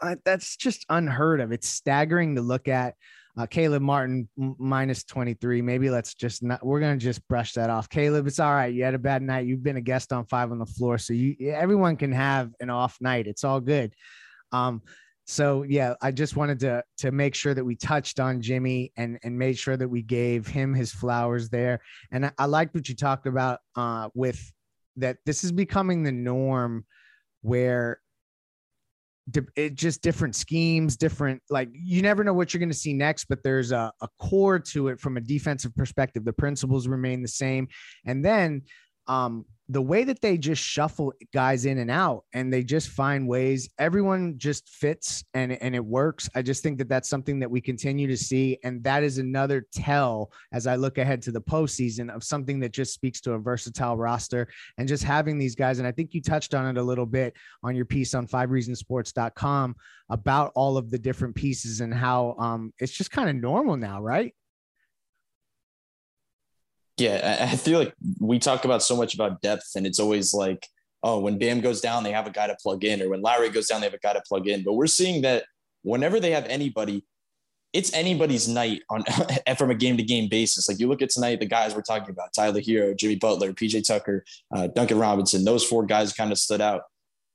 uh, 0.00 0.14
that's 0.24 0.56
just 0.56 0.86
unheard 0.88 1.40
of. 1.40 1.50
It's 1.50 1.68
staggering 1.68 2.36
to 2.36 2.40
look 2.40 2.68
at. 2.68 2.94
Uh, 3.36 3.46
Caleb 3.46 3.82
Martin 3.82 4.28
m- 4.40 4.54
minus 4.58 5.04
23. 5.04 5.60
Maybe 5.60 5.90
let's 5.90 6.14
just 6.14 6.42
not, 6.42 6.64
we're 6.64 6.80
going 6.80 6.98
to 6.98 7.04
just 7.04 7.26
brush 7.26 7.52
that 7.54 7.68
off. 7.68 7.88
Caleb, 7.88 8.26
it's 8.26 8.38
all 8.38 8.54
right. 8.54 8.72
You 8.72 8.84
had 8.84 8.94
a 8.94 8.98
bad 8.98 9.22
night. 9.22 9.46
You've 9.46 9.62
been 9.62 9.76
a 9.76 9.80
guest 9.80 10.12
on 10.12 10.24
five 10.26 10.52
on 10.52 10.58
the 10.58 10.66
floor. 10.66 10.98
So 10.98 11.12
you, 11.14 11.50
everyone 11.50 11.96
can 11.96 12.12
have 12.12 12.52
an 12.60 12.70
off 12.70 12.96
night. 13.00 13.26
It's 13.26 13.42
all 13.42 13.60
good. 13.60 13.92
Um, 14.52 14.82
so 15.26 15.62
yeah, 15.62 15.94
I 16.02 16.10
just 16.10 16.36
wanted 16.36 16.60
to 16.60 16.84
to 16.98 17.10
make 17.10 17.34
sure 17.34 17.54
that 17.54 17.64
we 17.64 17.76
touched 17.76 18.20
on 18.20 18.42
Jimmy 18.42 18.92
and 18.96 19.18
and 19.22 19.38
made 19.38 19.56
sure 19.56 19.76
that 19.76 19.88
we 19.88 20.02
gave 20.02 20.46
him 20.46 20.74
his 20.74 20.92
flowers 20.92 21.48
there. 21.48 21.80
And 22.10 22.26
I, 22.26 22.32
I 22.38 22.44
liked 22.44 22.74
what 22.74 22.88
you 22.88 22.94
talked 22.94 23.26
about 23.26 23.60
uh, 23.74 24.10
with 24.14 24.52
that. 24.96 25.16
This 25.24 25.42
is 25.42 25.50
becoming 25.50 26.02
the 26.02 26.12
norm 26.12 26.84
where 27.40 28.00
it 29.56 29.74
just 29.74 30.02
different 30.02 30.36
schemes, 30.36 30.96
different 30.96 31.42
like 31.48 31.68
you 31.72 32.02
never 32.02 32.24
know 32.24 32.34
what 32.34 32.52
you're 32.52 32.58
going 32.58 32.68
to 32.68 32.74
see 32.74 32.92
next, 32.92 33.24
but 33.24 33.42
there's 33.42 33.72
a, 33.72 33.92
a 34.00 34.08
core 34.18 34.58
to 34.58 34.88
it 34.88 35.00
from 35.00 35.16
a 35.16 35.20
defensive 35.20 35.74
perspective. 35.74 36.24
The 36.24 36.32
principles 36.32 36.86
remain 36.86 37.22
the 37.22 37.28
same, 37.28 37.68
and 38.04 38.24
then 38.24 38.62
um, 39.06 39.44
the 39.68 39.80
way 39.80 40.04
that 40.04 40.20
they 40.20 40.36
just 40.36 40.62
shuffle 40.62 41.12
guys 41.32 41.64
in 41.64 41.78
and 41.78 41.90
out 41.90 42.24
and 42.34 42.52
they 42.52 42.62
just 42.62 42.90
find 42.90 43.26
ways 43.26 43.68
everyone 43.78 44.34
just 44.36 44.68
fits 44.68 45.24
and 45.32 45.52
and 45.52 45.74
it 45.74 45.84
works. 45.84 46.28
I 46.34 46.42
just 46.42 46.62
think 46.62 46.76
that 46.78 46.88
that's 46.88 47.08
something 47.08 47.38
that 47.38 47.50
we 47.50 47.62
continue 47.62 48.06
to 48.08 48.16
see. 48.16 48.58
And 48.62 48.84
that 48.84 49.02
is 49.02 49.18
another 49.18 49.66
tell 49.72 50.30
as 50.52 50.66
i 50.66 50.76
look 50.76 50.98
ahead 50.98 51.22
to 51.22 51.32
the 51.32 51.40
postseason 51.40 52.14
of 52.14 52.22
something 52.22 52.60
that 52.60 52.72
just 52.72 52.92
speaks 52.92 53.20
to 53.22 53.32
a 53.32 53.38
versatile 53.38 53.96
roster 53.96 54.48
and 54.76 54.86
just 54.86 55.02
having 55.02 55.38
these 55.38 55.54
guys. 55.54 55.78
And 55.78 55.88
i 55.88 55.92
think 55.92 56.12
you 56.12 56.20
touched 56.20 56.54
on 56.54 56.66
it 56.66 56.78
a 56.78 56.82
little 56.82 57.06
bit 57.06 57.34
on 57.62 57.74
your 57.74 57.86
piece 57.86 58.14
on 58.14 58.26
five 58.26 58.50
reasonsports.com 58.50 59.76
about 60.10 60.52
all 60.54 60.76
of 60.76 60.90
the 60.90 60.98
different 60.98 61.34
pieces 61.34 61.80
and 61.80 61.94
how 61.94 62.36
um, 62.38 62.72
it's 62.78 62.92
just 62.92 63.10
kind 63.10 63.30
of 63.30 63.36
normal 63.36 63.76
now 63.76 64.02
right 64.02 64.34
yeah, 66.96 67.48
I 67.50 67.56
feel 67.56 67.78
like 67.78 67.94
we 68.20 68.38
talk 68.38 68.64
about 68.64 68.82
so 68.82 68.96
much 68.96 69.14
about 69.14 69.42
depth, 69.42 69.72
and 69.74 69.86
it's 69.86 69.98
always 69.98 70.32
like, 70.32 70.68
oh, 71.02 71.18
when 71.18 71.38
Bam 71.38 71.60
goes 71.60 71.80
down, 71.80 72.04
they 72.04 72.12
have 72.12 72.26
a 72.26 72.30
guy 72.30 72.46
to 72.46 72.56
plug 72.62 72.84
in, 72.84 73.02
or 73.02 73.08
when 73.08 73.20
Lowry 73.20 73.50
goes 73.50 73.66
down, 73.66 73.80
they 73.80 73.86
have 73.86 73.94
a 73.94 73.98
guy 73.98 74.12
to 74.12 74.22
plug 74.28 74.46
in. 74.46 74.62
But 74.62 74.74
we're 74.74 74.86
seeing 74.86 75.22
that 75.22 75.44
whenever 75.82 76.20
they 76.20 76.30
have 76.30 76.46
anybody, 76.46 77.04
it's 77.72 77.92
anybody's 77.92 78.46
night 78.46 78.82
on 78.90 79.04
from 79.58 79.72
a 79.72 79.74
game 79.74 79.96
to 79.96 80.04
game 80.04 80.28
basis. 80.28 80.68
Like 80.68 80.78
you 80.78 80.86
look 80.86 81.02
at 81.02 81.10
tonight, 81.10 81.40
the 81.40 81.46
guys 81.46 81.74
we're 81.74 81.82
talking 81.82 82.10
about: 82.10 82.32
Tyler 82.32 82.60
Herro, 82.60 82.96
Jimmy 82.96 83.16
Butler, 83.16 83.52
PJ 83.52 83.86
Tucker, 83.86 84.24
uh, 84.54 84.68
Duncan 84.68 84.98
Robinson. 84.98 85.44
Those 85.44 85.64
four 85.64 85.84
guys 85.84 86.12
kind 86.12 86.30
of 86.30 86.38
stood 86.38 86.60
out. 86.60 86.82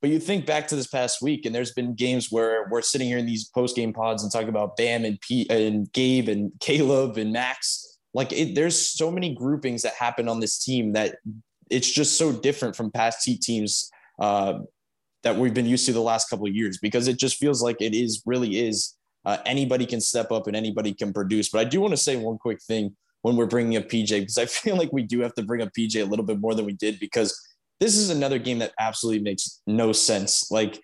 But 0.02 0.10
you 0.10 0.20
think 0.20 0.46
back 0.46 0.70
to 0.70 0.78
this 0.78 0.88
past 0.88 1.22
week, 1.22 1.46
and 1.46 1.54
there's 1.54 1.74
been 1.74 1.94
games 1.94 2.32
where 2.32 2.70
we're 2.72 2.82
sitting 2.82 3.10
here 3.10 3.18
in 3.18 3.26
these 3.26 3.50
post 3.50 3.76
game 3.76 3.92
pods 3.92 4.24
and 4.24 4.32
talking 4.32 4.48
about 4.48 4.78
Bam 4.78 5.04
and 5.04 5.20
Pete 5.20 5.52
and 5.52 5.92
Gabe 5.92 6.30
and 6.30 6.54
Caleb 6.62 7.18
and 7.18 7.34
Max 7.34 7.89
like 8.14 8.32
it, 8.34 8.56
there's 8.56 8.90
so 8.90 9.12
many 9.12 9.34
groupings 9.34 9.84
that 9.84 9.94
happen 9.94 10.28
on 10.28 10.40
this 10.40 10.64
team 10.64 10.94
that 10.94 11.18
it's 11.70 11.90
just 11.90 12.18
so 12.18 12.32
different 12.32 12.76
from 12.76 12.92
past 12.92 13.26
Heat 13.26 13.42
teams 13.42 13.90
uh, 14.20 14.60
that 15.24 15.36
we've 15.36 15.54
been 15.54 15.66
used 15.66 15.86
to 15.86 15.94
the 15.94 16.02
last 16.02 16.30
couple 16.30 16.48
of 16.48 16.56
years 16.56 16.80
because 16.82 17.08
it 17.08 17.18
just 17.18 17.38
feels 17.38 17.62
like 17.62 17.82
it 17.82 17.94
is 17.94 18.24
really 18.26 18.60
is 18.60 18.96
uh, 19.26 19.38
anybody 19.46 19.86
can 19.86 20.02
step 20.02 20.32
up 20.32 20.48
and 20.48 20.56
anybody 20.56 20.94
can 20.94 21.14
produce. 21.14 21.50
But 21.50 21.60
I 21.60 21.64
do 21.66 21.82
want 21.82 21.92
to 21.92 21.98
say 21.98 22.16
one 22.16 22.38
quick 22.38 22.62
thing 22.62 22.96
when 23.22 23.36
we're 23.36 23.46
bringing 23.46 23.78
up 23.78 23.90
PJ 23.90 24.22
because 24.22 24.38
I 24.38 24.46
feel 24.48 24.76
like 24.76 24.92
we 24.92 25.04
do 25.04 25.20
have 25.22 25.34
to 25.36 25.44
bring 25.44 25.62
up 25.62 25.70
PJ 25.78 26.02
a 26.02 26.06
little 26.06 26.26
bit 26.26 26.40
more 26.40 26.56
than 26.56 26.66
we 26.66 26.74
did 26.74 27.00
because 27.00 27.40
this 27.80 27.96
is 27.96 28.10
another 28.10 28.40
game 28.40 28.60
that 28.60 28.74
absolutely 28.80 29.24
makes 29.24 29.62
no 29.68 29.92
sense. 29.92 30.50
Like 30.52 30.80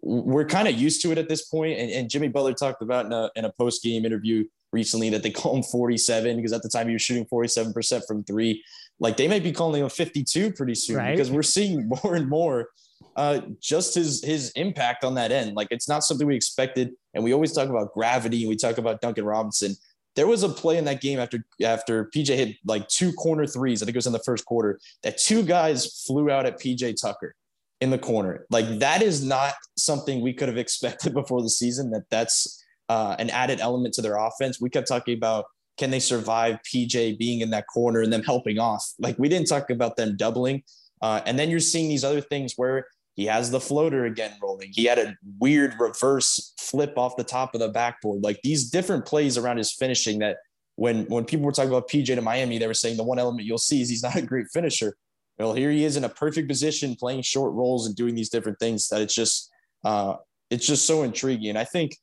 we're 0.00 0.46
kind 0.46 0.68
of 0.68 0.74
used 0.74 1.02
to 1.02 1.12
it 1.12 1.18
at 1.18 1.28
this 1.28 1.46
point, 1.46 1.78
and, 1.78 1.90
and 1.90 2.10
Jimmy 2.10 2.28
Butler 2.28 2.54
talked 2.54 2.82
about 2.82 3.06
in 3.06 3.12
a, 3.12 3.30
in 3.36 3.44
a 3.44 3.52
post 3.52 3.82
game 3.82 4.04
interview 4.04 4.44
recently 4.72 5.10
that 5.10 5.22
they 5.22 5.30
call 5.30 5.56
him 5.56 5.62
47 5.62 6.36
because 6.36 6.52
at 6.52 6.62
the 6.62 6.68
time 6.68 6.88
he 6.88 6.94
was 6.94 7.02
shooting 7.02 7.26
47% 7.26 8.06
from 8.06 8.24
three. 8.24 8.64
Like 9.00 9.16
they 9.16 9.28
might 9.28 9.42
be 9.42 9.52
calling 9.52 9.82
him 9.82 9.88
52 9.88 10.52
pretty 10.52 10.74
soon 10.74 10.96
right. 10.96 11.12
because 11.12 11.30
we're 11.30 11.42
seeing 11.42 11.88
more 12.04 12.14
and 12.14 12.28
more 12.28 12.68
uh, 13.16 13.40
just 13.60 13.94
his 13.94 14.24
his 14.24 14.50
impact 14.52 15.04
on 15.04 15.14
that 15.14 15.32
end. 15.32 15.54
Like 15.54 15.68
it's 15.70 15.88
not 15.88 16.04
something 16.04 16.26
we 16.26 16.36
expected. 16.36 16.92
And 17.14 17.22
we 17.22 17.34
always 17.34 17.52
talk 17.52 17.68
about 17.68 17.92
gravity 17.92 18.42
and 18.42 18.48
we 18.48 18.56
talk 18.56 18.78
about 18.78 19.00
Duncan 19.00 19.24
Robinson. 19.24 19.74
There 20.14 20.26
was 20.26 20.42
a 20.42 20.48
play 20.48 20.78
in 20.78 20.84
that 20.86 21.00
game 21.00 21.18
after 21.18 21.44
after 21.64 22.06
PJ 22.14 22.28
hit 22.28 22.56
like 22.64 22.88
two 22.88 23.12
corner 23.12 23.46
threes. 23.46 23.82
I 23.82 23.86
think 23.86 23.96
it 23.96 23.98
was 23.98 24.06
in 24.06 24.12
the 24.12 24.18
first 24.20 24.44
quarter 24.44 24.80
that 25.02 25.18
two 25.18 25.42
guys 25.42 26.04
flew 26.06 26.30
out 26.30 26.46
at 26.46 26.60
PJ 26.60 27.00
Tucker 27.00 27.34
in 27.80 27.90
the 27.90 27.98
corner. 27.98 28.46
Like 28.50 28.78
that 28.78 29.02
is 29.02 29.24
not 29.24 29.54
something 29.76 30.20
we 30.20 30.32
could 30.32 30.48
have 30.48 30.58
expected 30.66 31.12
before 31.12 31.42
the 31.42 31.50
season. 31.50 31.90
That 31.90 32.04
that's 32.10 32.61
uh, 32.92 33.16
an 33.18 33.30
added 33.30 33.58
element 33.58 33.94
to 33.94 34.02
their 34.02 34.16
offense. 34.16 34.60
We 34.60 34.68
kept 34.68 34.86
talking 34.86 35.16
about 35.16 35.46
can 35.78 35.90
they 35.90 35.98
survive 35.98 36.58
PJ 36.70 37.18
being 37.18 37.40
in 37.40 37.48
that 37.50 37.64
corner 37.72 38.02
and 38.02 38.12
them 38.12 38.22
helping 38.22 38.58
off? 38.58 38.86
Like 38.98 39.18
we 39.18 39.30
didn't 39.30 39.48
talk 39.48 39.70
about 39.70 39.96
them 39.96 40.14
doubling. 40.14 40.62
Uh, 41.00 41.22
and 41.24 41.38
then 41.38 41.48
you're 41.48 41.58
seeing 41.58 41.88
these 41.88 42.04
other 42.04 42.20
things 42.20 42.52
where 42.56 42.86
he 43.14 43.24
has 43.24 43.50
the 43.50 43.60
floater 43.60 44.04
again 44.04 44.32
rolling. 44.42 44.70
He 44.74 44.84
had 44.84 44.98
a 44.98 45.14
weird 45.38 45.74
reverse 45.80 46.52
flip 46.58 46.98
off 46.98 47.16
the 47.16 47.24
top 47.24 47.54
of 47.54 47.60
the 47.60 47.70
backboard. 47.70 48.22
Like 48.22 48.40
these 48.42 48.68
different 48.68 49.06
plays 49.06 49.38
around 49.38 49.56
his 49.56 49.72
finishing 49.72 50.18
that 50.18 50.36
when 50.76 51.06
when 51.06 51.24
people 51.24 51.46
were 51.46 51.52
talking 51.52 51.70
about 51.70 51.88
PJ 51.88 52.14
to 52.14 52.20
Miami, 52.20 52.58
they 52.58 52.66
were 52.66 52.74
saying 52.74 52.98
the 52.98 53.02
one 53.02 53.18
element 53.18 53.46
you'll 53.46 53.56
see 53.56 53.80
is 53.80 53.88
he's 53.88 54.02
not 54.08 54.16
a 54.16 54.22
great 54.22 54.48
finisher. 54.52 54.96
Well, 55.38 55.54
here 55.54 55.70
he 55.70 55.84
is 55.84 55.96
in 55.96 56.04
a 56.04 56.10
perfect 56.10 56.46
position, 56.46 56.94
playing 56.94 57.22
short 57.22 57.54
roles 57.54 57.86
and 57.86 57.96
doing 57.96 58.14
these 58.14 58.28
different 58.28 58.58
things 58.58 58.88
that 58.88 59.00
it's 59.00 59.14
just 59.14 59.50
uh, 59.82 60.16
it's 60.50 60.66
just 60.66 60.86
so 60.86 61.02
intriguing. 61.02 61.56
I 61.56 61.64
think 61.64 61.96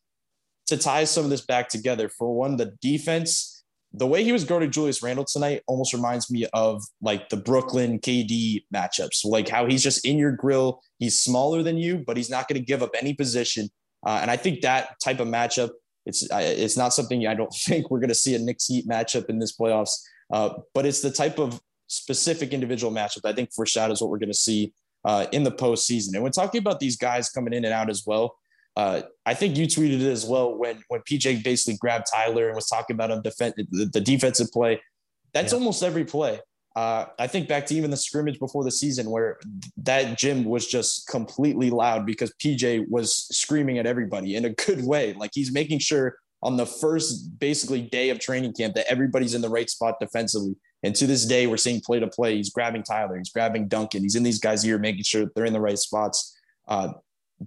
to 0.69 0.77
tie 0.77 1.03
some 1.03 1.23
of 1.23 1.29
this 1.29 1.45
back 1.45 1.69
together. 1.69 2.09
For 2.09 2.33
one, 2.33 2.57
the 2.57 2.73
defense, 2.81 3.63
the 3.93 4.07
way 4.07 4.23
he 4.23 4.31
was 4.31 4.43
guarding 4.43 4.71
Julius 4.71 5.01
Randle 5.01 5.25
tonight 5.25 5.63
almost 5.67 5.93
reminds 5.93 6.31
me 6.31 6.45
of 6.53 6.83
like 7.01 7.29
the 7.29 7.37
Brooklyn 7.37 7.99
KD 7.99 8.63
matchups, 8.73 9.25
like 9.25 9.49
how 9.49 9.65
he's 9.65 9.83
just 9.83 10.05
in 10.05 10.17
your 10.17 10.31
grill. 10.31 10.81
He's 10.99 11.19
smaller 11.19 11.63
than 11.63 11.77
you, 11.77 12.03
but 12.05 12.17
he's 12.17 12.29
not 12.29 12.47
going 12.47 12.59
to 12.59 12.65
give 12.65 12.83
up 12.83 12.91
any 12.99 13.13
position. 13.13 13.69
Uh, 14.05 14.19
and 14.21 14.31
I 14.31 14.37
think 14.37 14.61
that 14.61 14.99
type 15.03 15.19
of 15.19 15.27
matchup, 15.27 15.71
it's 16.05 16.27
it's 16.31 16.77
not 16.77 16.93
something 16.93 17.25
I 17.27 17.33
don't 17.33 17.53
think 17.65 17.89
we're 17.89 17.99
going 17.99 18.09
to 18.09 18.15
see 18.15 18.35
a 18.35 18.39
Knicks 18.39 18.67
Heat 18.67 18.87
matchup 18.87 19.29
in 19.29 19.39
this 19.39 19.57
playoffs. 19.57 19.95
Uh, 20.31 20.53
but 20.73 20.85
it's 20.85 21.01
the 21.01 21.11
type 21.11 21.39
of 21.39 21.59
specific 21.87 22.53
individual 22.53 22.93
matchup 22.93 23.25
I 23.25 23.33
think 23.33 23.51
foreshadows 23.51 23.99
what 23.99 24.11
we're 24.11 24.19
going 24.19 24.31
to 24.31 24.37
see 24.37 24.73
uh, 25.05 25.25
in 25.31 25.43
the 25.43 25.51
postseason. 25.51 26.13
And 26.13 26.23
when 26.23 26.31
talking 26.31 26.59
about 26.59 26.79
these 26.79 26.97
guys 26.97 27.29
coming 27.29 27.53
in 27.53 27.65
and 27.65 27.73
out 27.73 27.89
as 27.89 28.03
well, 28.05 28.35
uh, 28.79 29.01
I 29.25 29.33
think 29.33 29.57
you 29.57 29.67
tweeted 29.67 29.99
it 29.99 30.09
as 30.09 30.25
well 30.25 30.57
when 30.57 30.81
when 30.87 31.01
PJ 31.01 31.43
basically 31.43 31.75
grabbed 31.77 32.05
Tyler 32.13 32.47
and 32.47 32.55
was 32.55 32.67
talking 32.67 32.93
about 32.93 33.11
him 33.11 33.21
defend 33.21 33.55
the, 33.57 33.89
the 33.91 33.99
defensive 33.99 34.49
play. 34.53 34.81
That's 35.33 35.51
yeah. 35.51 35.59
almost 35.59 35.83
every 35.83 36.05
play. 36.05 36.39
Uh, 36.77 37.07
I 37.19 37.27
think 37.27 37.49
back 37.49 37.65
to 37.65 37.75
even 37.75 37.91
the 37.91 37.97
scrimmage 37.97 38.39
before 38.39 38.63
the 38.63 38.71
season 38.71 39.09
where 39.09 39.37
that 39.77 40.17
gym 40.17 40.45
was 40.45 40.65
just 40.65 41.07
completely 41.07 41.69
loud 41.69 42.05
because 42.05 42.31
PJ 42.41 42.87
was 42.87 43.27
screaming 43.35 43.79
at 43.79 43.85
everybody 43.85 44.37
in 44.37 44.45
a 44.45 44.51
good 44.51 44.85
way. 44.85 45.11
Like 45.11 45.31
he's 45.33 45.51
making 45.51 45.79
sure 45.79 46.15
on 46.41 46.55
the 46.55 46.65
first 46.65 47.37
basically 47.37 47.81
day 47.81 48.11
of 48.11 48.19
training 48.19 48.53
camp 48.53 48.75
that 48.75 48.89
everybody's 48.89 49.33
in 49.33 49.41
the 49.41 49.49
right 49.49 49.69
spot 49.69 49.95
defensively. 49.99 50.55
And 50.83 50.95
to 50.95 51.05
this 51.05 51.25
day, 51.25 51.47
we're 51.47 51.57
seeing 51.57 51.81
play 51.81 51.99
to 51.99 52.07
play. 52.07 52.37
He's 52.37 52.49
grabbing 52.49 52.83
Tyler, 52.83 53.17
he's 53.17 53.31
grabbing 53.31 53.67
Duncan, 53.67 54.03
he's 54.03 54.15
in 54.15 54.23
these 54.23 54.39
guys' 54.39 54.63
ear, 54.63 54.79
making 54.79 55.03
sure 55.03 55.29
they're 55.35 55.43
in 55.43 55.51
the 55.51 55.59
right 55.59 55.77
spots. 55.77 56.37
Uh, 56.65 56.93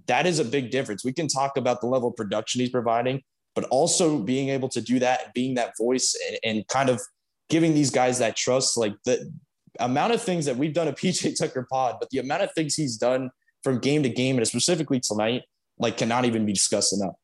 that 0.07 0.25
is 0.25 0.39
a 0.39 0.45
big 0.45 0.71
difference. 0.71 1.03
We 1.03 1.13
can 1.13 1.27
talk 1.27 1.57
about 1.57 1.81
the 1.81 1.87
level 1.87 2.09
of 2.09 2.15
production 2.15 2.61
he's 2.61 2.69
providing, 2.69 3.21
but 3.55 3.65
also 3.65 4.19
being 4.19 4.49
able 4.49 4.69
to 4.69 4.81
do 4.81 4.99
that, 4.99 5.33
being 5.33 5.55
that 5.55 5.73
voice 5.77 6.15
and, 6.27 6.39
and 6.43 6.67
kind 6.67 6.89
of 6.89 7.01
giving 7.49 7.73
these 7.73 7.91
guys 7.91 8.19
that 8.19 8.35
trust, 8.35 8.77
like 8.77 8.93
the 9.05 9.31
amount 9.79 10.13
of 10.13 10.21
things 10.21 10.45
that 10.45 10.57
we've 10.57 10.73
done 10.73 10.87
at 10.87 10.97
PJ 10.97 11.37
Tucker 11.37 11.67
Pod, 11.69 11.97
but 11.99 12.09
the 12.09 12.19
amount 12.19 12.43
of 12.43 12.51
things 12.53 12.75
he's 12.75 12.97
done 12.97 13.29
from 13.63 13.79
game 13.79 14.03
to 14.03 14.09
game 14.09 14.37
and 14.37 14.47
specifically 14.47 14.99
tonight, 14.99 15.43
like 15.77 15.97
cannot 15.97 16.25
even 16.25 16.45
be 16.45 16.53
discussed 16.53 16.93
enough. 16.93 17.15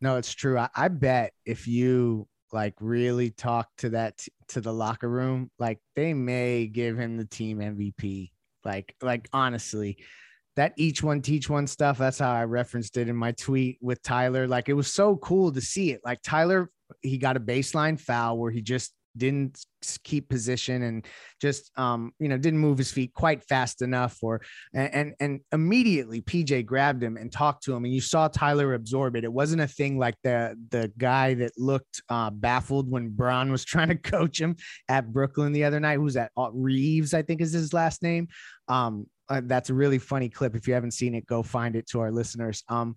No, 0.00 0.16
it's 0.16 0.34
true. 0.34 0.58
I, 0.58 0.68
I 0.74 0.88
bet 0.88 1.32
if 1.44 1.66
you 1.66 2.28
like 2.52 2.74
really 2.80 3.30
talk 3.30 3.68
to 3.78 3.90
that 3.90 4.26
to 4.48 4.60
the 4.60 4.72
locker 4.72 5.08
room, 5.08 5.50
like 5.58 5.78
they 5.94 6.14
may 6.14 6.66
give 6.66 6.98
him 6.98 7.16
the 7.16 7.24
team 7.24 7.58
MVP. 7.58 8.30
Like, 8.64 8.94
like 9.00 9.28
honestly, 9.32 9.98
that 10.56 10.72
each 10.76 11.02
one 11.02 11.22
teach 11.22 11.48
one 11.48 11.66
stuff. 11.66 11.98
That's 11.98 12.18
how 12.18 12.32
I 12.32 12.44
referenced 12.44 12.96
it 12.96 13.08
in 13.08 13.16
my 13.16 13.32
tweet 13.32 13.78
with 13.80 14.02
Tyler. 14.02 14.46
Like 14.46 14.68
it 14.68 14.74
was 14.74 14.92
so 14.92 15.16
cool 15.16 15.52
to 15.52 15.60
see 15.60 15.92
it. 15.92 16.00
Like 16.04 16.20
Tyler, 16.22 16.70
he 17.02 17.18
got 17.18 17.36
a 17.36 17.40
baseline 17.40 18.00
foul 18.00 18.38
where 18.38 18.50
he 18.50 18.62
just 18.62 18.92
didn't 19.16 19.64
keep 20.04 20.28
position 20.28 20.82
and 20.82 21.06
just 21.40 21.70
um 21.78 22.12
you 22.18 22.28
know 22.28 22.36
didn't 22.36 22.58
move 22.58 22.76
his 22.76 22.90
feet 22.90 23.12
quite 23.14 23.42
fast 23.44 23.82
enough 23.82 24.18
or 24.22 24.40
and 24.74 25.14
and, 25.20 25.40
immediately 25.52 26.20
PJ 26.20 26.66
grabbed 26.66 27.02
him 27.02 27.16
and 27.16 27.30
talked 27.30 27.62
to 27.64 27.74
him 27.74 27.84
and 27.84 27.94
you 27.94 28.00
saw 28.00 28.28
Tyler 28.28 28.74
absorb 28.74 29.16
it 29.16 29.24
it 29.24 29.32
wasn't 29.32 29.62
a 29.62 29.66
thing 29.66 29.98
like 29.98 30.16
the 30.22 30.56
the 30.70 30.92
guy 30.98 31.34
that 31.34 31.52
looked 31.56 32.02
uh, 32.08 32.30
baffled 32.30 32.90
when 32.90 33.10
Bron 33.10 33.50
was 33.50 33.64
trying 33.64 33.88
to 33.88 33.96
coach 33.96 34.40
him 34.40 34.56
at 34.88 35.12
Brooklyn 35.12 35.52
the 35.52 35.64
other 35.64 35.80
night 35.80 35.96
who's 35.96 36.14
that 36.14 36.32
uh, 36.36 36.50
Reaves 36.52 37.14
I 37.14 37.22
think 37.22 37.40
is 37.40 37.52
his 37.52 37.72
last 37.72 38.02
name 38.02 38.28
um 38.68 39.06
uh, 39.28 39.42
that's 39.44 39.70
a 39.70 39.74
really 39.74 39.98
funny 39.98 40.28
clip. 40.28 40.54
If 40.54 40.68
you 40.68 40.74
haven't 40.74 40.92
seen 40.92 41.14
it, 41.14 41.26
go 41.26 41.42
find 41.42 41.76
it 41.76 41.86
to 41.88 42.00
our 42.00 42.10
listeners. 42.10 42.62
Um, 42.68 42.96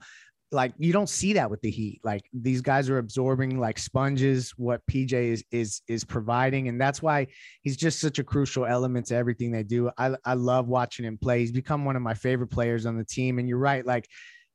like 0.51 0.73
you 0.79 0.91
don't 0.91 1.09
see 1.09 1.33
that 1.33 1.51
with 1.51 1.61
the 1.61 1.69
Heat. 1.69 2.01
Like 2.03 2.23
these 2.33 2.61
guys 2.61 2.89
are 2.89 2.97
absorbing 2.97 3.59
like 3.59 3.77
sponges 3.77 4.51
what 4.57 4.81
PJ 4.87 5.13
is 5.13 5.43
is 5.51 5.81
is 5.87 6.03
providing, 6.03 6.67
and 6.67 6.81
that's 6.81 7.01
why 7.01 7.27
he's 7.61 7.77
just 7.77 7.99
such 7.99 8.19
a 8.19 8.23
crucial 8.23 8.65
element 8.65 9.07
to 9.07 9.15
everything 9.15 9.51
they 9.51 9.63
do. 9.63 9.91
I 9.97 10.15
I 10.25 10.33
love 10.33 10.67
watching 10.67 11.05
him 11.05 11.17
play. 11.17 11.39
He's 11.39 11.51
become 11.51 11.85
one 11.85 11.95
of 11.95 12.01
my 12.01 12.15
favorite 12.15 12.49
players 12.49 12.85
on 12.85 12.97
the 12.97 13.05
team. 13.05 13.37
And 13.37 13.47
you're 13.47 13.59
right, 13.59 13.85
like 13.85 14.07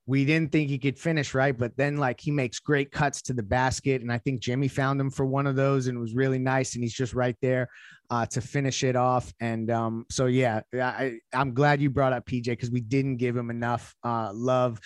we 0.07 0.25
didn't 0.25 0.53
think 0.53 0.69
he 0.69 0.79
could 0.79 0.99
finish 0.99 1.33
right, 1.33 1.57
but 1.57 1.77
then 1.77 1.97
like 1.97 2.21
he 2.21 2.31
makes 2.31 2.59
great 2.59 2.93
cuts 2.93 3.23
to 3.23 3.33
the 3.33 3.43
basket, 3.43 4.03
and 4.03 4.13
I 4.13 4.19
think 4.19 4.41
Jimmy 4.41 4.69
found 4.69 5.01
him 5.01 5.11
for 5.11 5.25
one 5.25 5.47
of 5.47 5.57
those, 5.57 5.87
and 5.87 5.97
it 5.97 6.01
was 6.01 6.15
really 6.15 6.39
nice. 6.39 6.75
And 6.75 6.85
he's 6.85 6.93
just 6.93 7.15
right 7.15 7.37
there 7.41 7.69
uh, 8.11 8.27
to 8.27 8.41
finish 8.41 8.85
it 8.85 8.97
off. 8.97 9.33
And 9.41 9.71
um, 9.71 10.07
so 10.11 10.27
yeah, 10.27 10.61
I, 10.75 11.19
I'm 11.33 11.55
glad 11.55 11.81
you 11.81 11.91
brought 11.91 12.13
up 12.13 12.27
PJ 12.27 12.45
because 12.45 12.71
we 12.71 12.81
didn't 12.81 13.17
give 13.17 13.37
him 13.37 13.51
enough 13.51 13.95
uh, 14.05 14.31
love. 14.35 14.79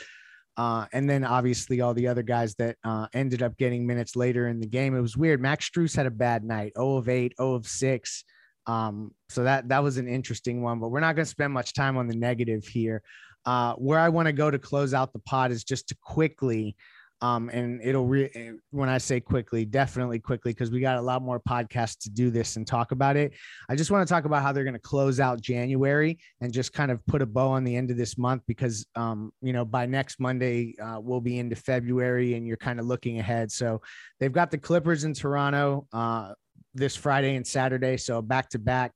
Uh, 0.56 0.86
and 0.92 1.08
then 1.08 1.24
obviously 1.24 1.80
all 1.80 1.94
the 1.94 2.08
other 2.08 2.22
guys 2.22 2.54
that 2.56 2.76
uh, 2.82 3.06
ended 3.12 3.42
up 3.42 3.56
getting 3.56 3.86
minutes 3.86 4.16
later 4.16 4.48
in 4.48 4.58
the 4.58 4.66
game. 4.66 4.96
It 4.96 5.00
was 5.00 5.16
weird. 5.16 5.40
Max 5.40 5.70
Strus 5.70 5.94
had 5.94 6.06
a 6.06 6.10
bad 6.10 6.42
night. 6.42 6.72
0 6.76 6.96
of 6.96 7.08
8, 7.08 7.34
0 7.38 7.54
of 7.54 7.66
6. 7.66 8.24
Um, 8.66 9.12
so 9.28 9.44
that 9.44 9.68
that 9.68 9.82
was 9.82 9.96
an 9.96 10.08
interesting 10.08 10.62
one, 10.62 10.78
but 10.78 10.88
we're 10.88 11.00
not 11.00 11.14
going 11.14 11.24
to 11.24 11.30
spend 11.30 11.52
much 11.52 11.74
time 11.74 11.96
on 11.96 12.06
the 12.06 12.16
negative 12.16 12.66
here. 12.66 13.02
Uh, 13.44 13.74
where 13.74 13.98
I 13.98 14.08
want 14.08 14.26
to 14.26 14.32
go 14.32 14.50
to 14.50 14.58
close 14.58 14.92
out 14.92 15.12
the 15.12 15.20
pod 15.20 15.50
is 15.52 15.64
just 15.64 15.88
to 15.88 15.96
quickly 16.02 16.76
um, 17.20 17.50
and 17.52 17.80
it'll 17.82 18.06
re- 18.06 18.30
eh, 18.34 18.52
when 18.70 18.88
I 18.88 18.98
say 18.98 19.20
quickly, 19.20 19.64
definitely 19.64 20.20
quickly, 20.20 20.52
because 20.52 20.70
we 20.70 20.80
got 20.80 20.98
a 20.98 21.02
lot 21.02 21.20
more 21.20 21.40
podcasts 21.40 21.98
to 22.02 22.10
do 22.10 22.30
this 22.30 22.56
and 22.56 22.66
talk 22.66 22.92
about 22.92 23.16
it. 23.16 23.32
I 23.68 23.74
just 23.74 23.90
want 23.90 24.06
to 24.06 24.12
talk 24.12 24.24
about 24.24 24.42
how 24.42 24.52
they're 24.52 24.64
going 24.64 24.74
to 24.74 24.80
close 24.80 25.18
out 25.18 25.40
January 25.40 26.18
and 26.40 26.52
just 26.52 26.72
kind 26.72 26.90
of 26.90 27.04
put 27.06 27.20
a 27.20 27.26
bow 27.26 27.48
on 27.48 27.64
the 27.64 27.74
end 27.74 27.90
of 27.90 27.96
this 27.96 28.16
month 28.16 28.42
because, 28.46 28.86
um, 28.94 29.32
you 29.42 29.52
know, 29.52 29.64
by 29.64 29.84
next 29.84 30.20
Monday, 30.20 30.76
uh, 30.80 31.00
we'll 31.00 31.20
be 31.20 31.38
into 31.38 31.56
February 31.56 32.34
and 32.34 32.46
you're 32.46 32.56
kind 32.56 32.78
of 32.78 32.86
looking 32.86 33.18
ahead. 33.18 33.50
So 33.50 33.82
they've 34.20 34.32
got 34.32 34.52
the 34.52 34.58
Clippers 34.58 35.02
in 35.02 35.12
Toronto 35.12 35.88
uh, 35.92 36.34
this 36.74 36.94
Friday 36.94 37.34
and 37.34 37.46
Saturday. 37.46 37.96
So 37.96 38.22
back 38.22 38.48
to 38.50 38.60
back, 38.60 38.92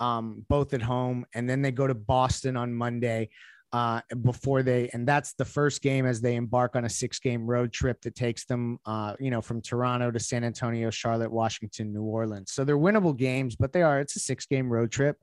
um, 0.00 0.44
both 0.48 0.74
at 0.74 0.82
home. 0.82 1.24
And 1.34 1.48
then 1.48 1.62
they 1.62 1.70
go 1.70 1.86
to 1.86 1.94
Boston 1.94 2.56
on 2.56 2.74
Monday 2.74 3.28
uh, 3.72 4.00
before 4.22 4.62
they, 4.62 4.90
and 4.92 5.06
that's 5.06 5.32
the 5.34 5.44
first 5.44 5.80
game 5.80 6.04
as 6.04 6.20
they 6.20 6.34
embark 6.34 6.74
on 6.74 6.84
a 6.84 6.88
six 6.88 7.18
game 7.18 7.46
road 7.46 7.72
trip 7.72 8.00
that 8.02 8.14
takes 8.14 8.44
them, 8.44 8.78
uh, 8.84 9.14
you 9.20 9.30
know, 9.30 9.40
from 9.40 9.60
Toronto 9.60 10.10
to 10.10 10.18
San 10.18 10.42
Antonio, 10.42 10.90
Charlotte, 10.90 11.30
Washington, 11.30 11.92
New 11.92 12.02
Orleans. 12.02 12.52
So 12.52 12.64
they're 12.64 12.78
winnable 12.78 13.16
games, 13.16 13.54
but 13.54 13.72
they 13.72 13.82
are, 13.82 14.00
it's 14.00 14.16
a 14.16 14.20
six 14.20 14.46
game 14.46 14.72
road 14.72 14.90
trip. 14.90 15.16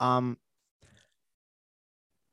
Um, 0.00 0.36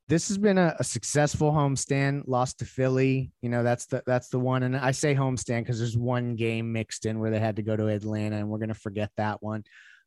this 0.07 0.27
has 0.27 0.37
been 0.37 0.57
a, 0.57 0.75
a, 0.77 0.83
successful 0.83 1.51
homestand 1.51 2.23
lost 2.27 2.59
to 2.59 2.65
philly 2.65 3.31
you 3.41 3.49
know 3.49 3.63
that's 3.63 3.87
the 3.87 4.03
that's 4.05 4.29
the 4.29 4.37
one 4.37 4.61
and 4.61 4.77
i 4.77 4.91
say 4.91 5.15
homestand 5.15 5.61
because 5.61 5.79
there's 5.79 5.97
one 5.97 6.35
game 6.35 6.71
mixed 6.71 7.07
in 7.07 7.19
where 7.19 7.31
they 7.31 7.39
had 7.39 7.55
to 7.55 7.63
go 7.63 7.75
to 7.75 7.87
atlanta 7.87 8.35
and 8.35 8.47
we're 8.47 8.59
going 8.59 8.69
to 8.69 8.75
forget 8.75 9.09
that 9.17 9.41
one 9.41 9.63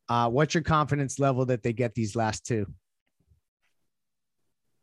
uh, 0.09 0.29
what's 0.29 0.55
your 0.55 0.63
confidence 0.63 1.19
level 1.19 1.45
that 1.45 1.63
they 1.63 1.73
get 1.73 1.95
these 1.95 2.17
last 2.17 2.47
two 2.47 2.65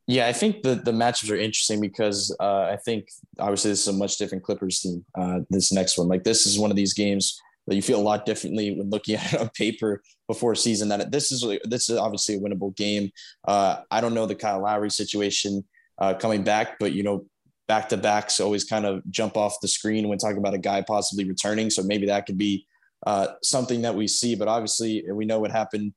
yeah, 0.08 0.28
I 0.28 0.34
think 0.34 0.62
the 0.62 0.76
the 0.76 0.91
matchups 0.91 1.32
are 1.32 1.36
interesting 1.36 1.82
because 1.82 2.36
uh, 2.39 2.70
I 2.72 2.78
think 2.78 3.08
obviously 3.39 3.72
this 3.72 3.82
is 3.82 3.88
a 3.88 3.94
much 3.94 4.18
different 4.18 4.44
Clippers 4.44 4.80
team. 4.80 5.04
Uh, 5.15 5.39
this 5.50 5.72
next 5.72 5.98
one, 5.98 6.08
like 6.08 6.24
this, 6.24 6.46
is 6.46 6.60
one 6.60 6.70
of 6.70 6.78
these 6.78 6.94
games 6.94 7.41
that 7.68 7.76
you 7.76 7.82
feel 7.82 8.00
a 8.00 8.04
lot 8.04 8.26
differently 8.26 8.78
when 8.78 8.89
looking 8.91 9.15
at 9.20 9.34
it 9.34 9.41
on 9.41 9.50
paper 9.50 10.04
before 10.28 10.54
season. 10.54 10.89
That 10.89 11.12
this 11.12 11.32
is 11.32 11.44
this 11.63 11.89
is 11.89 11.98
obviously 11.98 12.36
a 12.36 12.39
winnable 12.39 12.76
game. 12.76 13.12
Uh, 13.48 13.78
I 13.89 14.00
don't 14.00 14.13
know 14.13 14.28
the 14.28 14.36
Kyle 14.36 14.62
Lowry 14.62 14.91
situation 14.91 15.63
uh, 15.98 16.13
coming 16.13 16.44
back, 16.44 16.78
but 16.80 16.91
you 16.94 17.02
know, 17.02 17.26
back 17.68 17.89
to 17.89 17.98
backs 17.98 18.39
always 18.39 18.63
kind 18.63 18.86
of 18.86 19.02
jump 19.10 19.36
off 19.36 19.58
the 19.62 19.68
screen 19.68 20.08
when 20.08 20.20
talking 20.20 20.38
about 20.38 20.54
a 20.54 20.60
guy 20.60 20.82
possibly 20.82 21.28
returning. 21.28 21.72
So 21.72 21.82
maybe 21.82 22.06
that 22.06 22.28
could 22.28 22.38
be 22.38 22.68
uh, 23.08 23.30
something 23.41 23.82
that 23.82 23.96
we 23.96 24.08
see. 24.08 24.36
But 24.36 24.50
obviously, 24.50 25.04
we 25.12 25.26
know 25.26 25.39
what 25.39 25.52
happened 25.52 25.94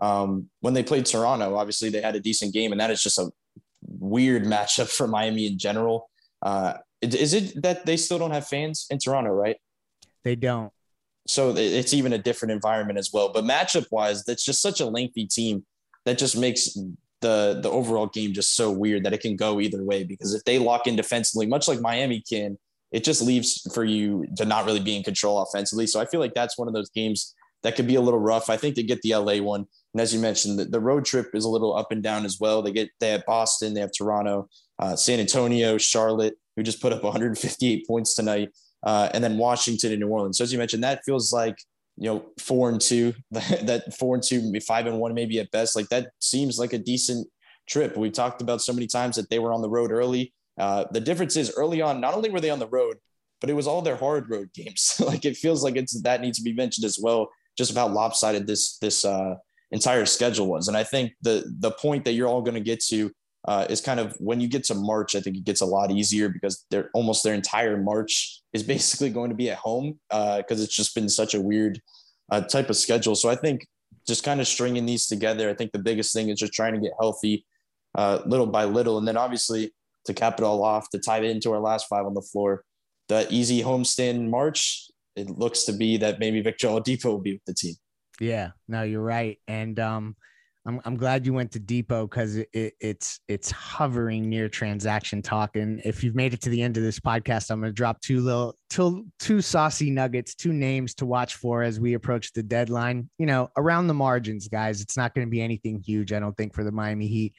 um, 0.00 0.48
when 0.60 0.72
they 0.72 0.82
played 0.82 1.04
Toronto. 1.04 1.56
Obviously, 1.56 1.90
they 1.90 2.00
had 2.00 2.16
a 2.16 2.20
decent 2.20 2.54
game, 2.54 2.72
and 2.72 2.80
that 2.80 2.90
is 2.90 3.02
just 3.02 3.18
a 3.18 3.30
weird 3.98 4.44
matchup 4.44 4.88
for 4.88 5.06
Miami 5.06 5.46
in 5.46 5.58
general. 5.58 6.10
Uh, 6.42 6.74
is 7.02 7.34
it 7.34 7.62
that 7.62 7.86
they 7.86 7.96
still 7.96 8.18
don't 8.18 8.30
have 8.30 8.46
fans 8.46 8.86
in 8.90 8.98
Toronto, 8.98 9.30
right? 9.30 9.56
They 10.24 10.36
don't. 10.36 10.72
So 11.26 11.54
it's 11.56 11.94
even 11.94 12.12
a 12.12 12.18
different 12.18 12.52
environment 12.52 12.98
as 12.98 13.10
well. 13.12 13.32
But 13.32 13.44
matchup 13.44 13.86
wise, 13.90 14.24
that's 14.24 14.44
just 14.44 14.60
such 14.60 14.80
a 14.80 14.86
lengthy 14.86 15.26
team 15.26 15.64
that 16.04 16.18
just 16.18 16.36
makes 16.36 16.76
the 17.20 17.60
the 17.62 17.70
overall 17.70 18.06
game 18.06 18.32
just 18.32 18.56
so 18.56 18.70
weird 18.70 19.04
that 19.04 19.12
it 19.12 19.20
can 19.20 19.36
go 19.36 19.60
either 19.60 19.84
way. 19.84 20.04
Because 20.04 20.34
if 20.34 20.44
they 20.44 20.58
lock 20.58 20.86
in 20.86 20.96
defensively, 20.96 21.46
much 21.46 21.68
like 21.68 21.80
Miami 21.80 22.22
can, 22.28 22.58
it 22.92 23.04
just 23.04 23.22
leaves 23.22 23.66
for 23.74 23.84
you 23.84 24.26
to 24.36 24.44
not 24.44 24.66
really 24.66 24.80
be 24.80 24.96
in 24.96 25.02
control 25.02 25.40
offensively. 25.42 25.86
So 25.86 26.00
I 26.00 26.06
feel 26.06 26.20
like 26.20 26.34
that's 26.34 26.58
one 26.58 26.68
of 26.68 26.74
those 26.74 26.90
games 26.90 27.34
that 27.62 27.76
could 27.76 27.86
be 27.86 27.94
a 27.94 28.00
little 28.00 28.20
rough. 28.20 28.50
I 28.50 28.56
think 28.56 28.74
they 28.74 28.82
get 28.82 29.02
the 29.02 29.14
LA 29.14 29.36
one. 29.36 29.66
And 29.92 30.00
as 30.00 30.14
you 30.14 30.20
mentioned, 30.20 30.58
the, 30.58 30.64
the 30.66 30.80
road 30.80 31.04
trip 31.04 31.30
is 31.34 31.44
a 31.44 31.48
little 31.48 31.76
up 31.76 31.90
and 31.90 32.02
down 32.02 32.24
as 32.24 32.38
well. 32.38 32.62
They 32.62 32.72
get 32.72 32.90
they 33.00 33.10
have 33.10 33.24
Boston, 33.26 33.74
they 33.74 33.80
have 33.80 33.90
Toronto, 33.96 34.48
uh, 34.78 34.96
San 34.96 35.20
Antonio, 35.20 35.78
Charlotte, 35.78 36.34
who 36.56 36.62
just 36.62 36.80
put 36.80 36.92
up 36.92 37.02
158 37.04 37.86
points 37.86 38.14
tonight, 38.14 38.50
uh, 38.84 39.08
and 39.12 39.22
then 39.22 39.38
Washington 39.38 39.92
and 39.92 40.00
New 40.00 40.08
Orleans. 40.08 40.38
So 40.38 40.44
as 40.44 40.52
you 40.52 40.58
mentioned, 40.58 40.84
that 40.84 41.04
feels 41.04 41.32
like 41.32 41.56
you 41.96 42.08
know 42.08 42.24
four 42.38 42.68
and 42.68 42.80
two, 42.80 43.14
that 43.30 43.94
four 43.98 44.14
and 44.14 44.22
two, 44.22 44.42
maybe 44.42 44.60
five 44.60 44.86
and 44.86 44.98
one 44.98 45.14
maybe 45.14 45.40
at 45.40 45.50
best. 45.50 45.74
Like 45.74 45.88
that 45.88 46.10
seems 46.20 46.58
like 46.58 46.72
a 46.72 46.78
decent 46.78 47.26
trip. 47.68 47.96
We've 47.96 48.12
talked 48.12 48.42
about 48.42 48.62
so 48.62 48.72
many 48.72 48.86
times 48.86 49.16
that 49.16 49.30
they 49.30 49.38
were 49.38 49.52
on 49.52 49.62
the 49.62 49.70
road 49.70 49.90
early. 49.90 50.32
Uh, 50.58 50.84
the 50.90 51.00
difference 51.00 51.36
is 51.36 51.52
early 51.56 51.80
on, 51.80 52.00
not 52.00 52.14
only 52.14 52.28
were 52.28 52.40
they 52.40 52.50
on 52.50 52.58
the 52.58 52.66
road, 52.68 52.98
but 53.40 53.48
it 53.48 53.54
was 53.54 53.66
all 53.66 53.82
their 53.82 53.96
hard 53.96 54.28
road 54.30 54.50
games. 54.54 55.00
like 55.00 55.24
it 55.24 55.36
feels 55.36 55.64
like 55.64 55.76
it's 55.76 56.00
that 56.02 56.20
needs 56.20 56.38
to 56.38 56.44
be 56.44 56.52
mentioned 56.52 56.84
as 56.84 56.98
well 57.00 57.28
just 57.56 57.70
about 57.70 57.92
lopsided 57.92 58.46
this 58.46 58.78
this 58.78 59.04
uh, 59.04 59.34
entire 59.72 60.06
schedule 60.06 60.46
was. 60.46 60.68
And 60.68 60.76
I 60.76 60.84
think 60.84 61.12
the 61.22 61.44
the 61.58 61.70
point 61.70 62.04
that 62.04 62.12
you're 62.12 62.28
all 62.28 62.42
going 62.42 62.54
to 62.54 62.60
get 62.60 62.80
to 62.84 63.10
uh, 63.46 63.66
is 63.70 63.80
kind 63.80 64.00
of 64.00 64.14
when 64.18 64.40
you 64.40 64.48
get 64.48 64.64
to 64.64 64.74
March. 64.74 65.14
I 65.14 65.20
think 65.20 65.36
it 65.36 65.44
gets 65.44 65.60
a 65.60 65.66
lot 65.66 65.90
easier 65.90 66.28
because 66.28 66.66
they're 66.70 66.90
almost 66.94 67.24
their 67.24 67.34
entire 67.34 67.76
March 67.76 68.42
is 68.52 68.62
basically 68.74 69.10
going 69.10 69.30
to 69.30 69.36
be 69.36 69.50
at 69.50 69.58
home 69.58 69.98
because 70.08 70.60
uh, 70.60 70.64
it's 70.64 70.74
just 70.74 70.94
been 70.94 71.08
such 71.08 71.34
a 71.34 71.40
weird 71.40 71.80
uh, 72.30 72.40
type 72.42 72.70
of 72.70 72.76
schedule. 72.76 73.14
So 73.14 73.28
I 73.28 73.36
think 73.36 73.66
just 74.06 74.24
kind 74.24 74.40
of 74.40 74.48
stringing 74.48 74.86
these 74.86 75.06
together. 75.06 75.50
I 75.50 75.54
think 75.54 75.72
the 75.72 75.78
biggest 75.78 76.12
thing 76.12 76.30
is 76.30 76.38
just 76.38 76.52
trying 76.52 76.74
to 76.74 76.80
get 76.80 76.92
healthy 76.98 77.46
uh, 77.96 78.20
little 78.24 78.46
by 78.46 78.64
little, 78.64 78.98
and 78.98 79.06
then 79.06 79.16
obviously 79.16 79.72
to 80.06 80.14
cap 80.14 80.38
it 80.38 80.44
all 80.44 80.64
off 80.64 80.88
to 80.90 80.98
tie 80.98 81.18
it 81.18 81.24
into 81.24 81.52
our 81.52 81.60
last 81.60 81.86
five 81.88 82.06
on 82.06 82.14
the 82.14 82.22
floor. 82.22 82.64
The 83.08 83.26
easy 83.30 83.62
homestand 83.62 84.10
in 84.10 84.30
March 84.30 84.90
it 85.16 85.30
looks 85.30 85.64
to 85.64 85.72
be 85.72 85.96
that 85.98 86.18
maybe 86.18 86.40
Victor 86.40 86.68
Oladipo 86.68 87.06
will 87.06 87.18
be 87.18 87.32
with 87.34 87.44
the 87.44 87.54
team. 87.54 87.74
Yeah, 88.20 88.50
no, 88.68 88.82
you're 88.82 89.02
right, 89.02 89.38
and 89.48 89.80
um, 89.80 90.14
I'm 90.66 90.80
I'm 90.84 90.96
glad 90.96 91.24
you 91.24 91.32
went 91.32 91.52
to 91.52 91.60
Dipo 91.60 92.08
because 92.08 92.36
it, 92.36 92.48
it, 92.52 92.74
it's 92.80 93.20
it's 93.28 93.50
hovering 93.50 94.28
near 94.28 94.48
transaction 94.48 95.22
talk. 95.22 95.56
And 95.56 95.80
if 95.84 96.04
you've 96.04 96.14
made 96.14 96.34
it 96.34 96.42
to 96.42 96.50
the 96.50 96.62
end 96.62 96.76
of 96.76 96.82
this 96.82 97.00
podcast, 97.00 97.50
I'm 97.50 97.60
going 97.60 97.70
to 97.70 97.74
drop 97.74 98.00
two 98.02 98.20
little 98.20 98.54
two 98.68 99.06
two 99.18 99.40
saucy 99.40 99.90
nuggets, 99.90 100.34
two 100.34 100.52
names 100.52 100.94
to 100.96 101.06
watch 101.06 101.36
for 101.36 101.62
as 101.62 101.80
we 101.80 101.94
approach 101.94 102.32
the 102.32 102.42
deadline. 102.42 103.08
You 103.18 103.24
know, 103.24 103.50
around 103.56 103.86
the 103.86 103.94
margins, 103.94 104.48
guys. 104.48 104.82
It's 104.82 104.98
not 104.98 105.14
going 105.14 105.26
to 105.26 105.30
be 105.30 105.40
anything 105.40 105.82
huge, 105.84 106.12
I 106.12 106.20
don't 106.20 106.36
think, 106.36 106.54
for 106.54 106.62
the 106.62 106.72
Miami 106.72 107.06
Heat. 107.06 107.34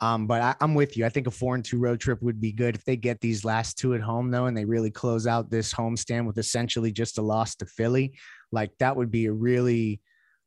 Um, 0.00 0.26
but 0.26 0.42
I, 0.42 0.54
am 0.60 0.74
with 0.74 0.96
you. 0.96 1.06
I 1.06 1.08
think 1.08 1.26
a 1.26 1.30
four 1.30 1.54
and 1.54 1.64
two 1.64 1.78
road 1.78 2.00
trip 2.00 2.20
would 2.20 2.40
be 2.40 2.52
good 2.52 2.74
if 2.74 2.84
they 2.84 2.96
get 2.96 3.20
these 3.20 3.44
last 3.44 3.78
two 3.78 3.94
at 3.94 4.00
home 4.00 4.30
though, 4.30 4.46
and 4.46 4.56
they 4.56 4.64
really 4.64 4.90
close 4.90 5.26
out 5.26 5.50
this 5.50 5.72
homestand 5.72 6.26
with 6.26 6.36
essentially 6.36 6.92
just 6.92 7.16
a 7.18 7.22
loss 7.22 7.54
to 7.56 7.66
Philly. 7.66 8.18
Like 8.50 8.72
that 8.80 8.96
would 8.96 9.10
be 9.10 9.26
a 9.26 9.32
really 9.32 10.00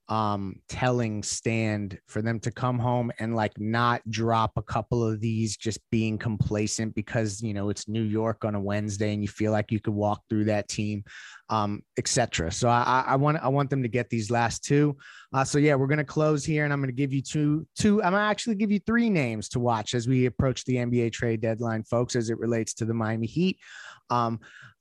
um, 0.09 0.55
telling 0.67 1.21
stand 1.21 1.99
for 2.07 2.23
them 2.23 2.39
to 2.39 2.49
come 2.49 2.79
home 2.79 3.11
and 3.19 3.35
like 3.35 3.53
not 3.59 4.01
drop 4.09 4.53
a 4.57 4.61
couple 4.63 5.03
of 5.03 5.19
these 5.19 5.55
just 5.55 5.79
being 5.91 6.17
complacent 6.17 6.95
because 6.95 7.43
you 7.43 7.53
know 7.53 7.69
it's 7.69 7.87
New 7.87 8.01
York 8.01 8.43
on 8.43 8.55
a 8.55 8.59
Wednesday 8.59 9.13
and 9.13 9.21
you 9.21 9.27
feel 9.27 9.51
like 9.51 9.71
you 9.71 9.79
could 9.79 9.93
walk 9.93 10.23
through 10.27 10.45
that 10.45 10.67
team, 10.67 11.03
um, 11.49 11.83
etc. 11.97 12.51
So 12.51 12.67
I, 12.67 13.03
I 13.07 13.15
want 13.17 13.37
I 13.37 13.49
want 13.49 13.69
them 13.69 13.83
to 13.83 13.89
get 13.89 14.09
these 14.09 14.31
last 14.31 14.63
two. 14.63 14.97
Uh, 15.31 15.43
so 15.43 15.59
yeah, 15.59 15.75
we're 15.75 15.87
gonna 15.87 16.03
close 16.03 16.43
here, 16.43 16.63
and 16.63 16.73
I'm 16.73 16.81
gonna 16.81 16.91
give 16.91 17.13
you 17.13 17.21
two 17.21 17.67
two. 17.77 18.01
I'm 18.01 18.13
gonna 18.13 18.23
actually 18.23 18.55
give 18.55 18.71
you 18.71 18.79
three 18.79 19.11
names 19.11 19.47
to 19.49 19.59
watch 19.59 19.93
as 19.93 20.07
we 20.07 20.25
approach 20.25 20.65
the 20.65 20.77
NBA 20.77 21.11
trade 21.13 21.41
deadline, 21.41 21.83
folks, 21.83 22.15
as 22.15 22.31
it 22.31 22.39
relates 22.39 22.73
to 22.75 22.85
the 22.85 22.95
Miami 22.95 23.27
Heat. 23.27 23.59
Um, 24.09 24.39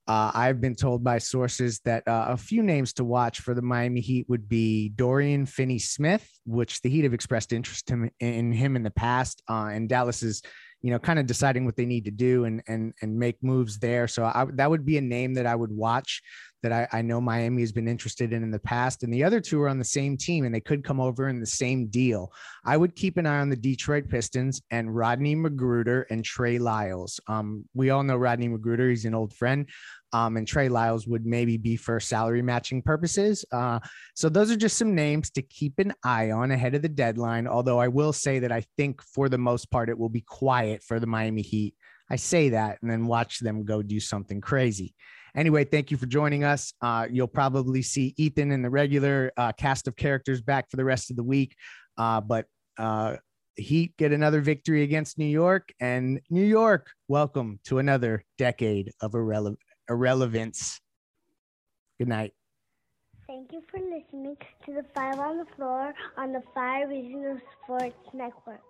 uh, 0.08 0.30
I've 0.34 0.60
been 0.60 0.74
told 0.74 1.04
by 1.04 1.18
sources 1.18 1.80
that 1.80 2.08
uh, 2.08 2.26
a 2.30 2.36
few 2.36 2.62
names 2.62 2.94
to 2.94 3.04
watch 3.04 3.40
for 3.40 3.52
the 3.52 3.60
Miami 3.60 4.00
Heat 4.00 4.26
would 4.28 4.48
be 4.48 4.88
Dorian 4.88 5.44
Finney 5.44 5.78
Smith, 5.78 6.26
which 6.46 6.80
the 6.80 6.88
Heat 6.88 7.04
have 7.04 7.12
expressed 7.12 7.52
interest 7.52 7.90
in, 7.90 8.10
in 8.18 8.50
him 8.50 8.74
in 8.74 8.82
the 8.82 8.90
past, 8.90 9.42
uh, 9.50 9.68
and 9.70 9.86
Dallas 9.86 10.22
is, 10.22 10.42
you 10.80 10.90
know, 10.90 10.98
kind 10.98 11.18
of 11.18 11.26
deciding 11.26 11.66
what 11.66 11.76
they 11.76 11.84
need 11.84 12.06
to 12.06 12.10
do 12.10 12.44
and 12.44 12.62
and 12.68 12.94
and 13.02 13.18
make 13.18 13.36
moves 13.42 13.78
there. 13.78 14.08
So 14.08 14.24
I, 14.24 14.46
that 14.54 14.70
would 14.70 14.86
be 14.86 14.96
a 14.96 15.02
name 15.02 15.34
that 15.34 15.46
I 15.46 15.54
would 15.54 15.72
watch 15.72 16.22
that 16.62 16.72
I, 16.72 16.88
I 16.92 17.02
know 17.02 17.20
Miami 17.20 17.62
has 17.62 17.72
been 17.72 17.88
interested 17.88 18.32
in 18.32 18.42
in 18.42 18.50
the 18.50 18.58
past. 18.58 19.02
And 19.02 19.12
the 19.12 19.24
other 19.24 19.40
two 19.40 19.60
are 19.62 19.68
on 19.68 19.78
the 19.78 19.84
same 19.84 20.16
team 20.16 20.44
and 20.44 20.54
they 20.54 20.60
could 20.60 20.84
come 20.84 21.00
over 21.00 21.28
in 21.28 21.40
the 21.40 21.46
same 21.46 21.86
deal. 21.86 22.32
I 22.64 22.76
would 22.76 22.96
keep 22.96 23.16
an 23.16 23.26
eye 23.26 23.40
on 23.40 23.48
the 23.48 23.56
Detroit 23.56 24.08
Pistons 24.08 24.60
and 24.70 24.94
Rodney 24.94 25.36
McGruder 25.36 26.04
and 26.10 26.24
Trey 26.24 26.58
Lyles. 26.58 27.20
Um, 27.26 27.64
we 27.74 27.90
all 27.90 28.02
know 28.02 28.16
Rodney 28.16 28.48
McGruder, 28.48 28.90
he's 28.90 29.04
an 29.04 29.14
old 29.14 29.34
friend. 29.34 29.68
Um, 30.12 30.36
and 30.36 30.46
Trey 30.46 30.68
Lyles 30.68 31.06
would 31.06 31.26
maybe 31.26 31.56
be 31.56 31.76
for 31.76 32.00
salary 32.00 32.42
matching 32.42 32.82
purposes. 32.82 33.44
Uh, 33.52 33.78
so 34.14 34.28
those 34.28 34.50
are 34.50 34.56
just 34.56 34.78
some 34.78 34.94
names 34.94 35.30
to 35.30 35.42
keep 35.42 35.78
an 35.78 35.92
eye 36.02 36.30
on 36.30 36.50
ahead 36.50 36.74
of 36.74 36.82
the 36.82 36.88
deadline. 36.88 37.46
Although 37.46 37.78
I 37.78 37.88
will 37.88 38.12
say 38.12 38.38
that 38.38 38.52
I 38.52 38.64
think 38.76 39.02
for 39.02 39.28
the 39.28 39.38
most 39.38 39.70
part, 39.70 39.90
it 39.90 39.98
will 39.98 40.08
be 40.08 40.22
quiet 40.22 40.82
for 40.82 40.98
the 40.98 41.06
Miami 41.06 41.42
Heat. 41.42 41.74
I 42.10 42.16
say 42.16 42.48
that 42.50 42.78
and 42.80 42.90
then 42.90 43.06
watch 43.06 43.40
them 43.40 43.64
go 43.64 43.82
do 43.82 44.00
something 44.00 44.40
crazy. 44.40 44.94
Anyway, 45.36 45.64
thank 45.64 45.90
you 45.90 45.96
for 45.96 46.06
joining 46.06 46.42
us. 46.42 46.72
Uh, 46.80 47.06
you'll 47.10 47.26
probably 47.28 47.82
see 47.82 48.14
Ethan 48.16 48.50
and 48.50 48.64
the 48.64 48.70
regular 48.70 49.30
uh, 49.36 49.52
cast 49.52 49.86
of 49.86 49.94
characters 49.94 50.40
back 50.40 50.70
for 50.70 50.78
the 50.78 50.84
rest 50.84 51.10
of 51.10 51.16
the 51.16 51.22
week. 51.22 51.54
Uh, 51.98 52.20
but 52.20 52.46
uh, 52.78 53.16
Heat 53.56 53.96
get 53.98 54.12
another 54.12 54.40
victory 54.40 54.82
against 54.82 55.18
New 55.18 55.26
York, 55.26 55.72
and 55.80 56.20
New 56.30 56.44
York, 56.44 56.90
welcome 57.08 57.58
to 57.64 57.78
another 57.78 58.24
decade 58.38 58.92
of 59.00 59.12
irrele- 59.12 59.56
irrelevance. 59.88 60.80
Good 61.98 62.08
night. 62.08 62.32
Thank 63.26 63.52
you 63.52 63.62
for 63.70 63.78
listening 63.78 64.36
to 64.64 64.72
the 64.72 64.84
Five 64.94 65.18
on 65.18 65.38
the 65.38 65.46
Floor 65.56 65.92
on 66.16 66.32
the 66.32 66.42
Five 66.54 66.88
Reasons 66.88 67.40
Sports 67.62 67.96
Network. 68.14 68.60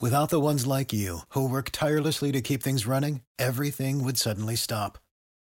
Without 0.00 0.30
the 0.30 0.40
ones 0.40 0.66
like 0.66 0.92
you, 0.92 1.20
who 1.30 1.48
work 1.48 1.70
tirelessly 1.70 2.32
to 2.32 2.42
keep 2.42 2.62
things 2.62 2.86
running, 2.86 3.22
everything 3.38 4.04
would 4.04 4.18
suddenly 4.18 4.56
stop. 4.56 4.98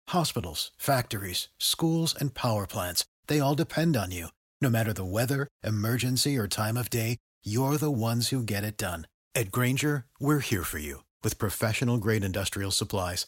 Hospitals, 0.10 0.72
factories, 0.78 1.48
schools, 1.58 2.14
and 2.20 2.34
power 2.34 2.68
plants, 2.68 3.06
they 3.28 3.40
all 3.40 3.56
depend 3.56 3.96
on 3.96 4.12
you. 4.12 4.28
No 4.60 4.70
matter 4.70 4.92
the 4.92 5.06
weather, 5.06 5.48
emergency, 5.64 6.38
or 6.38 6.48
time 6.48 6.76
of 6.76 6.90
day, 6.90 7.18
you're 7.44 7.78
the 7.78 7.92
ones 7.92 8.30
who 8.30 8.44
get 8.44 8.64
it 8.64 8.78
done. 8.78 9.08
At 9.34 9.52
Grainger, 9.52 10.06
we're 10.20 10.40
here 10.40 10.64
for 10.64 10.80
you 10.80 11.04
with 11.24 11.40
professional 11.40 11.98
grade 11.98 12.24
industrial 12.24 12.72
supplies. 12.72 13.28